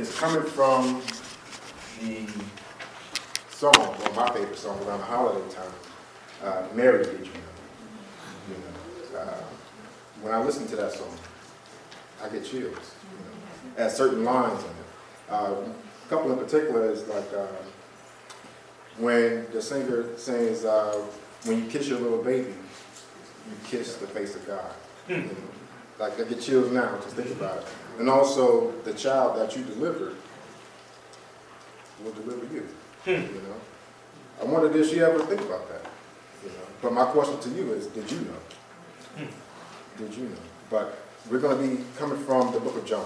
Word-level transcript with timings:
is 0.00 0.18
coming 0.18 0.42
from 0.42 1.02
the 2.00 2.26
song, 3.50 3.74
well, 3.76 4.12
my 4.16 4.32
favorite 4.32 4.56
song 4.56 4.82
around 4.84 5.00
the 5.00 5.04
holiday 5.04 5.54
time, 5.54 5.72
uh, 6.42 6.62
Mary 6.74 7.04
Did 7.04 7.18
You 7.18 7.24
Know? 7.26 7.30
You 8.48 8.54
know, 8.54 9.20
uh, 9.20 9.42
when 10.22 10.32
I 10.32 10.42
listen 10.42 10.66
to 10.68 10.76
that 10.76 10.92
song, 10.92 11.14
I 12.22 12.30
get 12.30 12.46
chills, 12.46 12.54
you 12.54 12.64
know, 12.70 13.84
at 13.84 13.92
certain 13.92 14.24
lines 14.24 14.62
in 14.62 14.70
it. 14.70 14.76
Uh, 15.28 15.54
a 15.54 16.08
couple 16.08 16.32
in 16.32 16.38
particular 16.38 16.90
is 16.90 17.06
like 17.06 17.30
uh, 17.34 17.46
when 18.96 19.46
the 19.52 19.60
singer 19.60 20.16
sings, 20.16 20.64
uh, 20.64 20.94
when 21.44 21.62
you 21.62 21.70
kiss 21.70 21.88
your 21.88 22.00
little 22.00 22.22
baby, 22.22 22.48
you 22.48 23.56
kiss 23.64 23.96
the 23.96 24.06
face 24.06 24.34
of 24.34 24.46
God. 24.46 24.72
You 25.08 25.18
know? 25.18 25.30
Like 25.98 26.18
I 26.18 26.24
get 26.24 26.40
chills 26.40 26.72
now 26.72 26.96
just 27.02 27.16
think 27.16 27.30
about 27.32 27.58
it. 27.58 27.66
And 28.00 28.08
also 28.08 28.72
the 28.84 28.94
child 28.94 29.38
that 29.38 29.54
you 29.54 29.62
delivered 29.62 30.16
will 32.02 32.12
deliver 32.12 32.46
you. 32.46 32.66
Hmm. 33.04 33.10
You 33.10 33.42
know. 33.42 33.60
I 34.40 34.44
wonder 34.46 34.72
did 34.72 34.88
she 34.88 35.00
ever 35.00 35.18
think 35.26 35.42
about 35.42 35.68
that? 35.68 35.84
You 36.42 36.48
know. 36.48 36.64
But 36.80 36.94
my 36.94 37.04
question 37.04 37.38
to 37.40 37.50
you 37.50 37.74
is, 37.74 37.88
did 37.88 38.10
you 38.10 38.20
know? 38.20 39.18
Hmm. 39.18 40.02
Did 40.02 40.14
you 40.14 40.24
know? 40.24 40.36
But 40.70 40.98
we're 41.30 41.40
going 41.40 41.58
to 41.58 41.76
be 41.76 41.84
coming 41.98 42.18
from 42.24 42.50
the 42.54 42.60
book 42.60 42.74
of 42.74 42.86
John, 42.86 43.04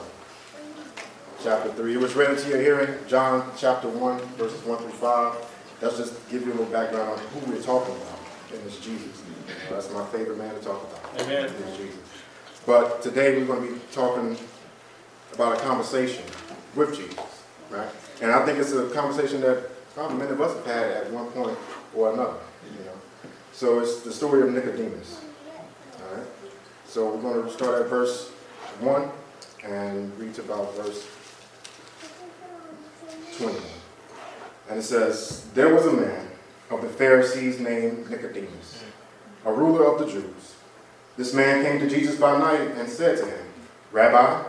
chapter 1.42 1.72
3. 1.72 1.94
It 1.94 1.98
was 1.98 2.14
read 2.14 2.30
into 2.30 2.50
your 2.50 2.60
hearing, 2.60 2.96
John 3.08 3.50
chapter 3.58 3.88
1, 3.88 4.20
verses 4.36 4.64
1 4.64 4.78
through 4.78 4.90
5. 4.90 5.36
That's 5.80 5.96
just 5.96 6.30
give 6.30 6.42
you 6.46 6.52
a 6.52 6.54
little 6.54 6.66
background 6.66 7.10
on 7.10 7.18
who 7.18 7.50
we're 7.50 7.60
talking 7.60 7.96
about, 7.96 8.20
and 8.52 8.64
it's 8.64 8.78
Jesus. 8.78 9.22
That's 9.68 9.90
my 9.90 10.06
favorite 10.06 10.38
man 10.38 10.54
to 10.54 10.60
talk 10.60 10.84
about. 10.84 11.20
Amen. 11.22 11.46
Is 11.46 11.76
Jesus. 11.76 11.98
But 12.64 13.02
today 13.02 13.36
we're 13.36 13.46
going 13.46 13.66
to 13.66 13.74
be 13.74 13.80
talking 13.90 14.38
about 15.34 15.58
a 15.58 15.60
conversation 15.60 16.24
with 16.74 16.96
Jesus, 16.96 17.42
right? 17.70 17.88
And 18.22 18.30
I 18.30 18.44
think 18.44 18.58
it's 18.58 18.72
a 18.72 18.88
conversation 18.90 19.40
that 19.42 19.70
probably 19.94 20.18
many 20.18 20.30
of 20.30 20.40
us 20.40 20.54
have 20.56 20.66
had 20.66 20.90
at 20.90 21.10
one 21.10 21.26
point 21.30 21.56
or 21.94 22.12
another, 22.12 22.38
you 22.78 22.84
know. 22.84 22.92
So 23.52 23.80
it's 23.80 24.02
the 24.02 24.12
story 24.12 24.42
of 24.42 24.52
Nicodemus, 24.52 25.20
all 26.00 26.16
right? 26.16 26.26
So 26.86 27.14
we're 27.14 27.22
going 27.22 27.44
to 27.44 27.50
start 27.52 27.82
at 27.82 27.88
verse 27.88 28.30
1 28.80 29.08
and 29.64 30.18
read 30.18 30.34
to 30.34 30.42
about 30.42 30.74
verse 30.76 31.08
21. 33.38 33.62
And 34.70 34.78
it 34.78 34.82
says, 34.82 35.46
There 35.54 35.74
was 35.74 35.86
a 35.86 35.92
man 35.92 36.28
of 36.70 36.82
the 36.82 36.88
Pharisees 36.88 37.60
named 37.60 38.10
Nicodemus, 38.10 38.84
a 39.44 39.52
ruler 39.52 39.84
of 39.84 39.98
the 39.98 40.06
Jews. 40.06 40.54
This 41.16 41.32
man 41.32 41.64
came 41.64 41.78
to 41.80 41.88
Jesus 41.88 42.18
by 42.18 42.38
night 42.38 42.72
and 42.76 42.88
said 42.88 43.18
to 43.18 43.26
him, 43.26 43.46
Rabbi, 43.92 44.48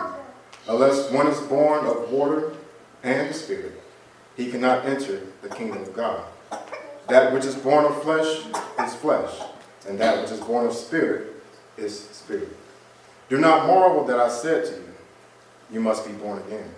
unless 0.71 1.11
one 1.11 1.27
is 1.27 1.39
born 1.41 1.85
of 1.85 2.09
water 2.09 2.53
and 3.03 3.29
the 3.29 3.33
Spirit, 3.33 3.81
he 4.37 4.49
cannot 4.49 4.85
enter 4.85 5.21
the 5.41 5.49
kingdom 5.49 5.81
of 5.81 5.93
God. 5.93 6.23
That 7.09 7.33
which 7.33 7.43
is 7.43 7.55
born 7.55 7.85
of 7.85 8.01
flesh 8.03 8.45
is 8.85 8.95
flesh, 8.95 9.33
and 9.87 9.99
that 9.99 10.21
which 10.21 10.31
is 10.31 10.39
born 10.39 10.65
of 10.65 10.73
spirit 10.73 11.35
is 11.75 11.99
spirit. 12.09 12.55
Do 13.27 13.37
not 13.37 13.67
marvel 13.67 14.05
that 14.05 14.19
I 14.19 14.29
said 14.29 14.65
to 14.65 14.71
you, 14.71 14.93
You 15.73 15.81
must 15.81 16.05
be 16.05 16.13
born 16.13 16.41
again. 16.47 16.69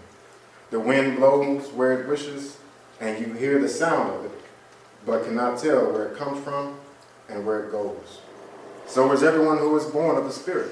The 0.71 0.79
wind 0.79 1.17
blows 1.17 1.71
where 1.71 2.01
it 2.01 2.07
wishes, 2.07 2.57
and 2.99 3.23
you 3.23 3.33
hear 3.33 3.59
the 3.59 3.69
sound 3.69 4.15
of 4.15 4.25
it, 4.25 4.31
but 5.05 5.25
cannot 5.25 5.59
tell 5.59 5.91
where 5.91 6.07
it 6.07 6.17
comes 6.17 6.43
from 6.43 6.79
and 7.29 7.45
where 7.45 7.65
it 7.65 7.71
goes. 7.71 8.21
So 8.87 9.11
is 9.11 9.21
everyone 9.21 9.59
who 9.59 9.77
is 9.77 9.85
born 9.85 10.17
of 10.17 10.23
the 10.23 10.31
Spirit. 10.31 10.71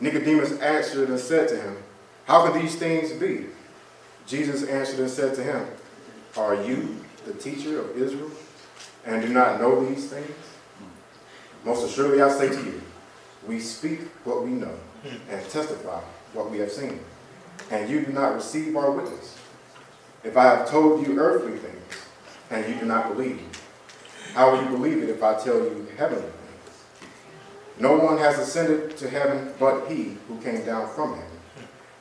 Nicodemus 0.00 0.58
answered 0.58 1.10
and 1.10 1.20
said 1.20 1.48
to 1.48 1.56
him, 1.56 1.76
How 2.26 2.46
can 2.46 2.60
these 2.60 2.76
things 2.76 3.12
be? 3.12 3.46
Jesus 4.26 4.64
answered 4.64 5.00
and 5.00 5.10
said 5.10 5.34
to 5.34 5.42
him, 5.42 5.66
Are 6.36 6.54
you 6.54 6.96
the 7.26 7.34
teacher 7.34 7.80
of 7.80 7.96
Israel 7.96 8.30
and 9.04 9.22
do 9.22 9.28
not 9.28 9.60
know 9.60 9.84
these 9.84 10.08
things? 10.08 10.34
Most 11.64 11.84
assuredly 11.84 12.22
I 12.22 12.30
say 12.30 12.48
to 12.48 12.64
you, 12.64 12.82
we 13.46 13.60
speak 13.60 14.00
what 14.24 14.44
we 14.44 14.50
know 14.50 14.74
and 15.30 15.48
testify 15.50 16.00
what 16.32 16.50
we 16.50 16.58
have 16.58 16.72
seen, 16.72 17.00
and 17.70 17.88
you 17.88 18.04
do 18.04 18.12
not 18.12 18.34
receive 18.34 18.74
our 18.76 18.90
witness. 18.90 19.38
If 20.22 20.36
I 20.36 20.44
have 20.44 20.68
told 20.68 21.06
you 21.06 21.18
earthly 21.18 21.58
things 21.58 22.06
and 22.50 22.66
you 22.66 22.80
do 22.80 22.86
not 22.86 23.14
believe, 23.14 23.40
how 24.32 24.50
will 24.50 24.62
you 24.62 24.70
believe 24.70 25.02
it 25.02 25.10
if 25.10 25.22
I 25.22 25.34
tell 25.34 25.58
you 25.58 25.86
heavenly 25.96 26.22
things? 26.22 26.84
No 27.78 27.98
one 27.98 28.18
has 28.18 28.38
ascended 28.38 28.96
to 28.96 29.10
heaven 29.10 29.52
but 29.58 29.86
he 29.86 30.16
who 30.28 30.40
came 30.40 30.64
down 30.64 30.88
from 30.94 31.14
heaven, 31.14 31.33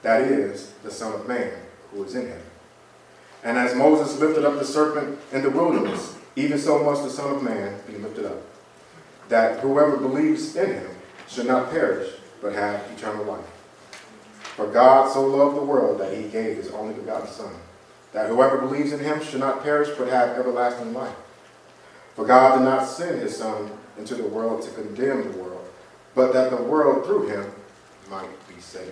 that 0.04 0.22
is, 0.22 0.72
the 0.84 0.92
Son 0.92 1.14
of 1.14 1.28
Man 1.28 1.52
who 1.92 2.04
is 2.04 2.16
in 2.16 2.28
heaven. 2.28 2.42
And 3.44 3.58
as 3.58 3.76
Moses 3.76 4.20
lifted 4.20 4.46
up 4.46 4.60
the 4.60 4.66
serpent 4.66 5.20
in 5.32 5.44
the 5.44 5.50
wilderness, 5.50 6.16
even 6.36 6.58
so 6.58 6.84
must 6.84 7.04
the 7.04 7.10
Son 7.10 7.36
of 7.36 7.44
Man 7.44 7.80
be 7.88 7.98
lifted 7.98 8.26
up, 8.26 8.42
that 9.30 9.60
whoever 9.60 9.98
believes 9.98 10.56
in 10.56 10.74
him 10.74 10.90
should 11.28 11.48
not 11.48 11.72
perish, 11.72 12.10
but 12.42 12.54
have 12.54 12.82
eternal 12.92 13.26
life. 13.26 13.46
For 14.56 14.68
God 14.68 15.12
so 15.12 15.26
loved 15.26 15.58
the 15.58 15.66
world 15.66 16.00
that 16.00 16.16
he 16.16 16.30
gave 16.30 16.58
his 16.58 16.72
only 16.72 16.94
begotten 16.94 17.28
Son, 17.28 17.54
that 18.12 18.30
whoever 18.30 18.58
believes 18.58 18.94
in 18.94 19.00
him 19.00 19.22
should 19.24 19.40
not 19.40 19.64
perish, 19.64 19.90
but 19.98 20.08
have 20.08 20.38
everlasting 20.38 20.94
life. 20.94 21.16
For 22.16 22.26
God 22.26 22.58
did 22.58 22.64
not 22.64 22.86
send 22.86 23.20
his 23.20 23.36
Son 23.36 23.72
into 23.98 24.16
the 24.16 24.28
world 24.28 24.62
to 24.64 24.72
condemn 24.72 25.32
the 25.32 25.38
world, 25.38 25.66
but 26.14 26.34
that 26.34 26.52
the 26.52 26.62
world 26.62 27.06
through 27.06 27.28
him 27.28 27.52
might 28.10 28.48
be 28.48 28.62
saved. 28.62 28.92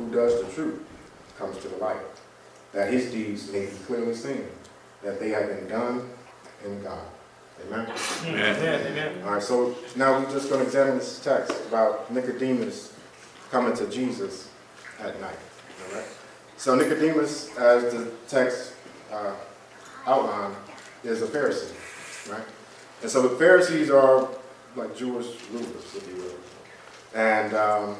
who 0.00 0.10
does 0.14 0.42
the 0.42 0.52
truth 0.52 0.80
comes 1.38 1.58
to 1.58 1.68
the 1.68 1.76
light, 1.76 1.96
that 2.72 2.92
his 2.92 3.10
deeds 3.10 3.52
may 3.52 3.66
be 3.66 3.72
clearly 3.86 4.14
seen, 4.14 4.46
that 5.02 5.20
they 5.20 5.30
have 5.30 5.48
been 5.48 5.68
done 5.68 6.08
in 6.64 6.82
God. 6.82 7.06
Amen. 7.66 7.92
Amen. 8.24 8.86
Amen. 8.86 9.22
All 9.24 9.34
right, 9.34 9.42
so 9.42 9.74
now 9.96 10.18
we're 10.18 10.30
just 10.30 10.48
going 10.48 10.60
to 10.60 10.66
examine 10.66 10.98
this 10.98 11.22
text 11.22 11.52
about 11.68 12.10
Nicodemus 12.12 12.94
coming 13.50 13.76
to 13.76 13.86
Jesus 13.90 14.50
at 14.98 15.20
night. 15.20 15.36
All 15.86 15.96
right. 15.96 16.06
So 16.56 16.74
Nicodemus, 16.74 17.54
as 17.58 17.92
the 17.92 18.10
text 18.28 18.74
uh, 19.12 19.34
outlined, 20.06 20.54
is 21.04 21.20
a 21.22 21.26
Pharisee, 21.26 22.32
right? 22.32 22.46
And 23.02 23.10
so 23.10 23.26
the 23.26 23.36
Pharisees 23.36 23.90
are 23.90 24.28
like 24.76 24.96
Jewish 24.96 25.36
rulers, 25.52 25.94
if 25.96 26.08
you 26.08 26.22
will, 26.22 26.34
and 27.14 27.54
um, 27.54 27.96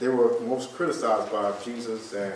they 0.00 0.08
were 0.08 0.40
most 0.40 0.72
criticized 0.74 1.30
by 1.30 1.52
Jesus 1.64 2.12
and 2.14 2.34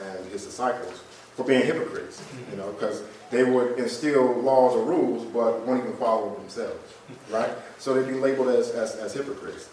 and 0.00 0.26
his 0.30 0.44
disciples 0.44 1.02
for 1.34 1.44
being 1.44 1.64
hypocrites, 1.64 2.22
you 2.50 2.56
know, 2.56 2.72
because 2.72 3.02
they 3.30 3.44
would 3.44 3.78
instill 3.78 4.40
laws 4.40 4.74
or 4.74 4.84
rules, 4.84 5.24
but 5.26 5.64
won't 5.66 5.84
even 5.84 5.96
follow 5.96 6.30
them 6.30 6.40
themselves, 6.40 6.94
right? 7.30 7.50
So 7.78 7.94
they'd 7.94 8.10
be 8.10 8.18
labeled 8.18 8.48
as, 8.48 8.70
as, 8.70 8.96
as 8.96 9.14
hypocrites. 9.14 9.68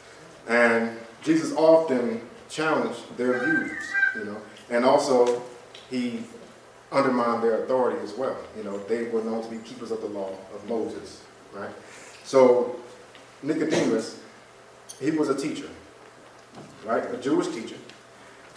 And 0.48 0.98
Jesus 1.24 1.54
often 1.54 2.22
challenged 2.50 3.18
their 3.18 3.40
views, 3.44 3.72
you 4.16 4.26
know, 4.26 4.38
and 4.70 4.86
also 4.86 5.42
he 5.90 6.24
undermined 6.92 7.44
their 7.44 7.64
authority 7.64 8.00
as 8.04 8.14
well. 8.14 8.38
You 8.56 8.64
know, 8.64 8.78
they 8.86 9.06
were 9.06 9.24
known 9.24 9.44
to 9.44 9.50
be 9.50 9.58
keepers 9.58 9.92
of 9.92 10.02
the 10.02 10.08
law 10.08 10.38
of 10.54 10.70
Moses, 10.70 11.24
right? 11.52 11.74
So 12.24 12.80
Nicodemus, 13.42 14.20
he 15.00 15.12
was 15.12 15.30
a 15.30 15.36
teacher, 15.36 15.70
right? 16.86 17.04
A 17.14 17.18
Jewish 17.18 17.48
teacher. 17.48 17.78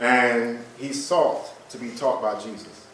And 0.01 0.65
he 0.79 0.93
sought 0.93 1.69
to 1.71 1.79
be 1.79 1.91
taught 1.91 2.23
by 2.23 2.41
Jesus. 2.41 2.87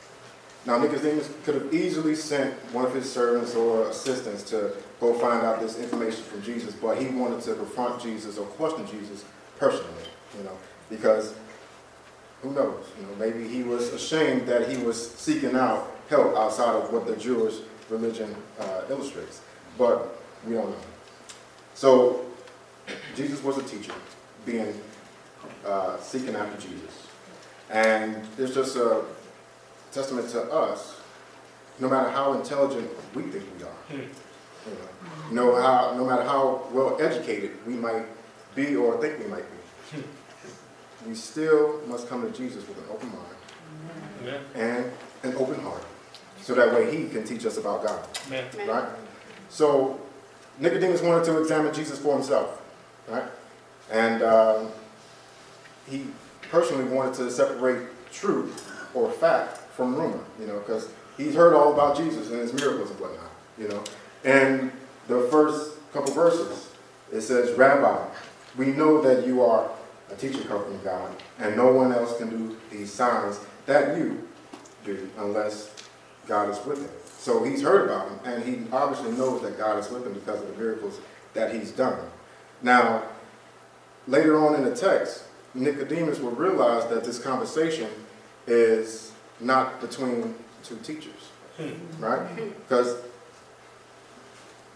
Now, 0.67 0.79
Nicodemus 0.79 1.31
could 1.45 1.57
have 1.57 1.75
easily 1.75 2.15
sent 2.15 2.55
one 2.73 2.87
of 2.87 2.95
his 2.95 3.11
servants 3.11 3.55
or 3.55 3.89
assistants 3.89 4.43
to 4.45 4.73
go 4.99 5.13
find 5.15 5.45
out 5.45 5.61
this 5.61 5.79
information 5.79 6.23
from 6.23 6.43
Jesus, 6.43 6.75
but 6.75 6.97
he 6.97 7.09
wanted 7.09 7.43
to 7.43 7.55
confront 7.55 8.01
Jesus 8.01 8.39
or 8.39 8.47
question 8.47 8.87
Jesus 8.87 9.25
personally, 9.59 9.93
you 10.39 10.45
know, 10.45 10.57
because 10.89 11.35
who 12.43 12.53
knows? 12.53 12.87
You 12.99 13.07
know, 13.07 13.15
maybe 13.19 13.47
he 13.47 13.63
was 13.63 13.93
ashamed 13.93 14.47
that 14.49 14.71
he 14.71 14.83
was 14.83 15.11
seeking 15.15 15.55
out 15.55 15.91
help 16.09 16.35
outside 16.37 16.75
of 16.75 16.93
what 16.93 17.07
the 17.07 17.17
Jewish 17.17 17.57
religion 17.91 18.35
uh, 18.59 18.83
illustrates, 18.89 19.43
but 19.77 20.19
we 20.47 20.55
don't 20.55 20.71
know. 20.71 20.77
So, 21.75 22.25
Jesus 23.17 23.43
was 23.43 23.59
a 23.59 23.63
teacher, 23.63 23.93
being 24.47 24.81
uh, 25.67 25.97
seeking 25.99 26.35
after 26.35 26.61
Jesus, 26.61 27.07
and 27.71 28.27
it's 28.39 28.55
just 28.55 28.77
a 28.77 29.05
testament 29.93 30.29
to 30.31 30.43
us. 30.53 31.01
No 31.81 31.89
matter 31.89 32.09
how 32.11 32.35
intelligent 32.35 32.89
we 33.15 33.23
think 33.23 33.45
we 33.59 33.65
are, 33.65 34.01
you 35.31 35.37
know, 35.37 35.53
no 35.53 35.61
how, 35.61 35.95
no 35.97 36.05
matter 36.05 36.23
how 36.23 36.63
well 36.73 36.97
educated 37.01 37.51
we 37.67 37.75
might 37.75 38.07
be 38.55 38.77
or 38.77 39.01
think 39.01 39.19
we 39.19 39.27
might 39.27 39.45
be, 39.93 39.99
we 41.09 41.15
still 41.15 41.81
must 41.89 42.09
come 42.09 42.23
to 42.23 42.31
Jesus 42.37 42.67
with 42.69 42.79
an 42.79 42.85
open 42.91 43.09
mind 43.09 43.25
Amen. 44.23 44.41
and 44.55 44.93
an 45.25 45.37
open 45.37 45.61
heart, 45.63 45.85
so 46.41 46.55
that 46.55 46.73
way 46.73 46.97
He 46.97 47.09
can 47.09 47.25
teach 47.25 47.45
us 47.45 47.57
about 47.57 47.85
God. 47.85 48.07
Amen. 48.29 48.45
Right? 48.69 48.89
So 49.49 50.01
Nicodemus 50.59 51.03
wanted 51.03 51.25
to 51.25 51.41
examine 51.41 51.75
Jesus 51.75 51.99
for 51.99 52.15
himself, 52.15 52.63
right? 53.09 53.25
And 53.91 54.23
um, 54.23 54.69
he 55.89 56.07
personally 56.51 56.85
wanted 56.85 57.15
to 57.15 57.31
separate 57.31 57.89
truth 58.13 58.71
or 58.95 59.11
fact 59.11 59.59
from 59.75 59.95
rumor, 59.95 60.21
you 60.39 60.47
know, 60.47 60.59
because 60.61 60.89
he's 61.17 61.35
heard 61.35 61.55
all 61.55 61.73
about 61.73 61.97
Jesus 61.97 62.31
and 62.31 62.39
his 62.39 62.53
miracles 62.53 62.91
and 62.91 63.01
whatnot, 63.01 63.31
you 63.59 63.69
know. 63.69 63.83
And 64.25 64.73
the 65.09 65.23
first 65.31 65.79
couple 65.93 66.13
verses, 66.13 66.71
it 67.13 67.21
says, 67.21 67.57
Rabbi, 67.59 68.07
we 68.57 68.67
know 68.67 69.03
that 69.03 69.27
you 69.27 69.43
are 69.43 69.71
a 70.11 70.15
teacher 70.15 70.43
come 70.45 70.63
from 70.65 70.83
God, 70.83 71.11
and 71.39 71.57
no 71.57 71.73
one 71.73 71.93
else 71.93 72.17
can 72.19 72.31
do 72.31 72.57
these 72.71 72.93
signs 72.93 73.41
that 73.67 73.97
you 73.97 74.27
do 74.85 75.11
unless 75.19 75.75
God 76.27 76.51
is 76.51 76.65
with 76.65 76.79
him. 76.79 76.91
So 77.19 77.43
he's 77.43 77.63
heard 77.63 77.87
about 77.87 78.09
him, 78.09 78.19
and 78.25 78.45
he 78.45 78.71
obviously 78.71 79.13
knows 79.13 79.43
that 79.43 79.59
God 79.59 79.79
is 79.79 79.91
with 79.91 80.07
him 80.07 80.13
because 80.13 80.41
of 80.41 80.49
the 80.49 80.63
miracles 80.63 81.01
that 81.33 81.55
he's 81.55 81.73
done. 81.73 81.99
Now, 82.63 83.05
later 84.07 84.39
on 84.39 84.55
in 84.55 84.65
the 84.65 84.75
text, 84.75 85.25
Nicodemus 85.55 86.19
will 86.19 86.33
realize 86.33 86.87
that 86.89 87.05
this 87.05 87.19
conversation 87.19 87.89
is 88.47 89.13
not 89.41 89.81
between 89.81 90.35
two 90.63 90.77
teachers, 90.77 91.31
right? 91.99 92.37
Because 92.37 92.97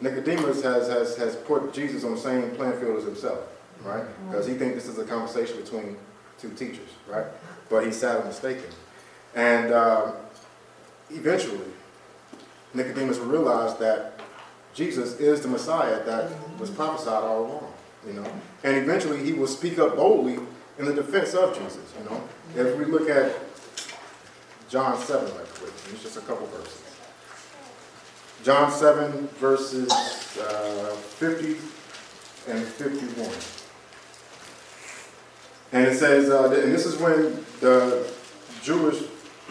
Nicodemus 0.01 0.63
has, 0.63 0.89
has, 0.89 1.17
has 1.17 1.37
put 1.37 1.73
Jesus 1.73 2.05
on 2.05 2.13
the 2.15 2.21
same 2.21 2.51
playing 2.53 2.79
field 2.79 2.99
as 2.99 3.05
himself, 3.05 3.41
right? 3.83 4.05
Because 4.29 4.47
he 4.47 4.55
thinks 4.55 4.77
this 4.77 4.89
is 4.89 4.99
a 4.99 5.05
conversation 5.05 5.57
between 5.61 5.97
two 6.39 6.51
teachers, 6.51 6.91
right? 7.09 7.27
But 7.69 7.85
he's 7.85 7.97
sadly 7.97 8.29
mistaken. 8.29 8.71
And 9.35 9.73
um, 9.73 10.13
eventually, 11.11 11.59
Nicodemus 12.75 13.19
will 13.19 13.27
realize 13.27 13.77
that 13.79 14.21
Jesus 14.75 15.19
is 15.19 15.41
the 15.41 15.49
Messiah 15.49 16.05
that 16.05 16.31
was 16.61 16.71
prophesied 16.71 17.25
all 17.25 17.47
along, 17.47 17.73
you 18.07 18.13
know. 18.13 18.33
And 18.63 18.77
eventually 18.77 19.25
he 19.25 19.33
will 19.33 19.47
speak 19.49 19.79
up 19.79 19.97
boldly 19.97 20.39
in 20.79 20.85
the 20.85 20.95
defense 20.95 21.35
of 21.35 21.59
Jesus, 21.59 21.93
you 21.99 22.05
know. 22.09 22.23
If 22.57 22.79
we 22.79 22.85
look 22.85 23.11
at 23.11 23.35
John 24.69 24.99
7 24.99 25.25
right 25.37 25.47
quick, 25.55 25.73
it's 25.93 26.03
just 26.03 26.17
a 26.17 26.21
couple 26.21 26.47
verses. 26.47 26.83
John 28.45 28.71
7 28.71 29.27
verses 29.39 29.91
uh, 30.39 30.95
50 31.19 31.57
and 32.51 32.65
51. 32.65 33.31
And 35.73 35.87
it 35.87 35.99
says, 35.99 36.31
uh, 36.31 36.45
and 36.45 36.73
this 36.73 36.87
is 36.87 36.97
when 36.97 37.45
the 37.61 38.11
Jewish 38.63 39.03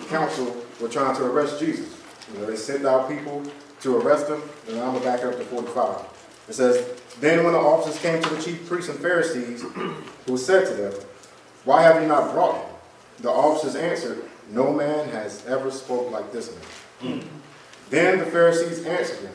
council 0.08 0.56
were 0.82 0.90
trying 0.90 1.16
to 1.18 1.26
arrest 1.26 1.60
Jesus. 1.60 2.02
You 2.34 2.40
know, 2.40 2.46
they 2.46 2.56
sent 2.56 2.86
out 2.86 3.10
people 3.10 3.44
to 3.82 3.98
arrest 3.98 4.28
him, 4.28 4.42
and 4.68 4.80
I'm 4.80 4.94
going 4.94 5.00
to 5.00 5.06
back 5.06 5.24
up 5.24 5.38
to 5.38 5.44
45. 5.44 6.06
It 6.50 6.54
says, 6.54 7.02
Then 7.20 7.44
when 7.44 7.54
the 7.54 7.60
officers 7.60 8.02
came 8.02 8.22
to 8.22 8.30
the 8.30 8.42
chief 8.42 8.68
priests 8.68 8.90
and 8.90 9.00
Pharisees, 9.00 9.64
who 10.26 10.38
said 10.38 10.66
to 10.68 10.74
them, 10.74 10.94
Why 11.68 11.82
have 11.82 12.02
you 12.02 12.08
not 12.08 12.32
brought 12.32 12.56
him? 12.56 12.76
The 13.20 13.30
officers 13.30 13.76
answered, 13.76 14.24
No 14.52 14.72
man 14.72 15.10
has 15.10 15.46
ever 15.48 15.70
spoke 15.70 16.10
like 16.12 16.32
this 16.32 16.50
man. 16.50 17.20
Hmm. 17.20 17.28
Then 17.90 18.20
the 18.20 18.26
Pharisees 18.26 18.86
answered 18.86 19.20
him, 19.20 19.34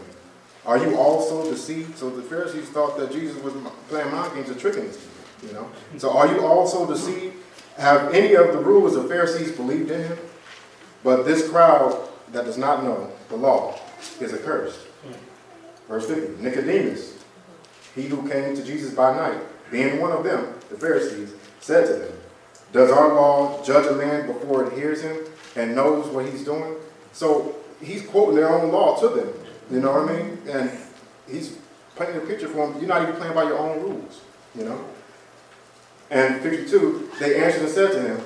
Are 0.64 0.78
you 0.78 0.96
also 0.96 1.44
deceived? 1.50 1.98
So 1.98 2.08
the 2.08 2.22
Pharisees 2.22 2.70
thought 2.70 2.96
that 2.96 3.12
Jesus 3.12 3.36
was 3.42 3.52
playing 3.88 4.10
mind 4.12 4.34
games 4.34 4.48
and 4.48 4.58
tricking 4.58 4.84
these 4.84 4.96
people, 4.96 5.46
you 5.46 5.52
know. 5.52 5.70
So 5.98 6.10
are 6.16 6.26
you 6.26 6.46
also 6.46 6.86
deceived? 6.86 7.36
Have 7.76 8.14
any 8.14 8.32
of 8.32 8.54
the 8.54 8.60
rulers 8.60 8.96
of 8.96 9.08
Pharisees 9.08 9.52
believed 9.52 9.90
in 9.90 10.02
him? 10.02 10.18
But 11.04 11.24
this 11.24 11.50
crowd 11.50 12.08
that 12.30 12.46
does 12.46 12.56
not 12.56 12.82
know 12.82 13.12
the 13.28 13.36
law 13.36 13.78
is 14.20 14.32
accursed. 14.32 14.80
Hmm. 15.04 15.12
Verse 15.86 16.06
50 16.06 16.42
Nicodemus, 16.42 17.22
he 17.94 18.04
who 18.04 18.26
came 18.26 18.56
to 18.56 18.64
Jesus 18.64 18.94
by 18.94 19.14
night, 19.14 19.38
being 19.70 20.00
one 20.00 20.12
of 20.12 20.24
them, 20.24 20.54
the 20.70 20.78
Pharisees, 20.78 21.34
said 21.60 21.86
to 21.86 21.92
them, 21.92 22.11
Does 22.72 22.90
our 22.90 23.14
law 23.14 23.62
judge 23.62 23.86
a 23.86 23.94
man 23.94 24.26
before 24.26 24.66
it 24.66 24.72
hears 24.72 25.02
him 25.02 25.16
and 25.56 25.74
knows 25.74 26.06
what 26.08 26.26
he's 26.26 26.44
doing? 26.44 26.74
So 27.12 27.56
he's 27.82 28.06
quoting 28.06 28.36
their 28.36 28.48
own 28.48 28.72
law 28.72 28.98
to 29.00 29.08
them. 29.08 29.28
You 29.70 29.80
know 29.80 29.92
what 29.92 30.10
I 30.10 30.16
mean? 30.16 30.38
And 30.48 30.70
he's 31.28 31.58
painting 31.96 32.16
a 32.16 32.20
picture 32.20 32.48
for 32.48 32.68
them. 32.68 32.78
You're 32.78 32.88
not 32.88 33.02
even 33.02 33.14
playing 33.16 33.34
by 33.34 33.44
your 33.44 33.58
own 33.58 33.80
rules. 33.82 34.22
You 34.54 34.64
know? 34.64 34.84
And 36.10 36.42
52, 36.42 37.10
they 37.18 37.42
answered 37.42 37.62
and 37.62 37.70
said 37.70 37.92
to 37.92 38.02
him, 38.02 38.20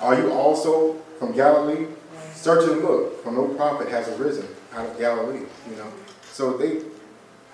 Are 0.00 0.20
you 0.20 0.32
also 0.32 0.94
from 1.18 1.32
Galilee? 1.32 1.86
Search 2.34 2.68
and 2.68 2.82
look, 2.82 3.22
for 3.22 3.30
no 3.32 3.48
prophet 3.48 3.88
has 3.88 4.08
arisen 4.18 4.46
out 4.74 4.88
of 4.88 4.98
Galilee. 4.98 5.46
You 5.68 5.76
know? 5.76 5.92
So 6.32 6.56
they 6.56 6.82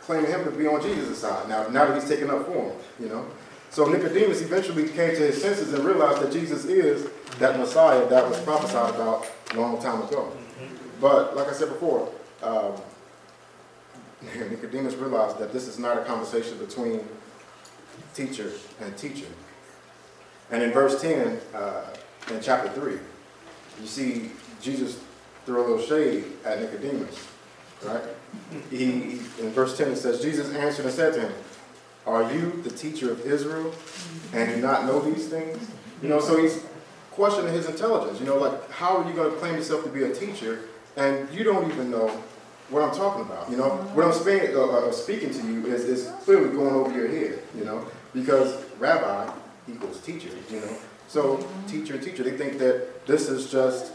claim 0.00 0.25
him 0.25 0.45
to 0.45 0.50
be 0.50 0.67
on 0.67 0.81
Jesus' 0.81 1.19
side 1.19 1.49
now, 1.49 1.69
now 1.69 1.85
that 1.87 2.00
he's 2.00 2.09
taken 2.09 2.31
up 2.31 2.47
for 2.47 2.55
him, 2.55 2.73
you 2.99 3.09
know. 3.09 3.27
So 3.70 3.87
Nicodemus 3.87 4.41
eventually 4.41 4.88
came 4.88 5.15
to 5.15 5.26
his 5.26 5.41
senses 5.41 5.73
and 5.73 5.85
realized 5.85 6.23
that 6.23 6.32
Jesus 6.32 6.65
is 6.65 7.09
that 7.38 7.59
Messiah 7.59 8.09
that 8.09 8.29
was 8.29 8.41
prophesied 8.41 8.94
about 8.94 9.26
a 9.53 9.61
long 9.61 9.81
time 9.81 10.03
ago. 10.03 10.32
But 11.00 11.37
like 11.37 11.49
I 11.49 11.52
said 11.52 11.69
before, 11.69 12.11
um, 12.42 12.75
Nicodemus 14.50 14.95
realized 14.95 15.38
that 15.38 15.52
this 15.52 15.69
is 15.69 15.78
not 15.78 15.99
a 15.99 16.04
conversation 16.04 16.59
between 16.59 17.07
teacher 18.14 18.52
and 18.81 18.97
teacher. 18.97 19.26
And 20.50 20.62
in 20.62 20.73
verse 20.73 21.00
10, 21.00 21.40
uh, 21.54 21.85
in 22.31 22.40
chapter 22.40 22.71
3, 22.71 22.92
you 23.81 23.87
see 23.87 24.31
Jesus 24.61 25.00
throw 25.47 25.61
a 25.61 25.66
little 25.69 25.87
shade 25.87 26.25
at 26.45 26.61
Nicodemus, 26.61 27.28
right? 27.85 28.02
He, 28.71 28.76
he, 28.76 29.11
in 29.40 29.50
verse 29.50 29.76
10 29.76 29.92
it 29.92 29.97
says, 29.97 30.21
Jesus 30.21 30.52
answered 30.54 30.87
and 30.87 30.95
said 30.95 31.14
to 31.14 31.21
him, 31.21 31.33
Are 32.09 32.33
you 32.33 32.62
the 32.62 32.71
teacher 32.71 33.12
of 33.12 33.21
Israel 33.27 33.71
and 34.33 34.49
do 34.49 34.62
not 34.62 34.87
know 34.87 34.99
these 34.99 35.29
things? 35.29 35.59
You 36.03 36.09
know, 36.09 36.21
so 36.21 36.41
he's 36.41 36.65
questioning 37.11 37.53
his 37.53 37.69
intelligence. 37.69 38.19
You 38.19 38.25
know, 38.25 38.38
like, 38.38 38.71
how 38.71 38.97
are 38.97 39.07
you 39.07 39.15
going 39.15 39.31
to 39.31 39.37
claim 39.37 39.57
yourself 39.57 39.85
to 39.85 39.91
be 39.91 40.05
a 40.05 40.15
teacher 40.15 40.61
and 40.97 41.31
you 41.31 41.45
don't 41.45 41.71
even 41.71 41.91
know 41.91 42.09
what 42.71 42.83
I'm 42.83 42.95
talking 42.95 43.23
about? 43.23 43.50
You 43.50 43.59
know, 43.59 43.69
what 43.93 44.07
I'm 44.07 44.15
speaking, 44.15 44.57
uh, 44.57 44.61
uh, 44.61 44.91
speaking 44.91 45.31
to 45.33 45.47
you 45.47 45.67
is, 45.67 45.85
is 45.85 46.11
clearly 46.25 46.49
going 46.49 46.75
over 46.75 46.91
your 46.97 47.09
head, 47.09 47.41
you 47.55 47.67
know, 47.67 47.87
because 48.15 48.65
rabbi 48.79 49.31
equals 49.71 50.00
teacher, 50.00 50.31
you 50.50 50.61
know. 50.61 50.77
So, 51.09 51.47
teacher 51.67 51.95
and 51.95 52.03
teacher, 52.03 52.23
they 52.23 52.38
think 52.38 52.59
that 52.59 53.07
this 53.07 53.29
is 53.29 53.50
just 53.50 53.93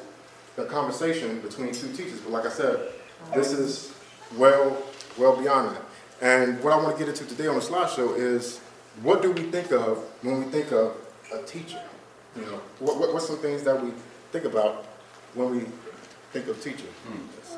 a 0.57 0.65
conversation 0.65 1.41
between 1.41 1.71
two 1.71 1.91
teachers. 1.93 2.19
But 2.19 2.31
like 2.31 2.45
I 2.45 2.49
said, 2.49 2.91
this 3.33 3.53
is 3.53 3.91
well, 4.37 4.77
well 5.17 5.35
beyond 5.35 5.75
that. 5.75 5.81
And 6.21 6.63
what 6.63 6.73
I 6.73 6.77
want 6.77 6.97
to 6.97 7.05
get 7.05 7.09
into 7.09 7.25
today 7.25 7.47
on 7.47 7.55
the 7.55 7.61
slideshow 7.61 8.17
is 8.17 8.59
what 9.01 9.21
do 9.21 9.31
we 9.31 9.43
think 9.43 9.71
of 9.71 9.97
when 10.21 10.45
we 10.45 10.51
think 10.51 10.71
of 10.71 10.95
a 11.33 11.41
teacher? 11.43 11.81
You 12.35 12.43
know, 12.43 12.61
what, 12.79 12.99
what, 12.99 13.13
what's 13.13 13.27
some 13.27 13.37
things 13.37 13.63
that 13.63 13.81
we 13.81 13.91
think 14.31 14.45
about 14.45 14.85
when 15.33 15.51
we 15.51 15.65
think 16.31 16.47
of 16.47 16.61
teacher? 16.61 16.87
Hmm. 17.05 17.27
Let's. 17.35 17.55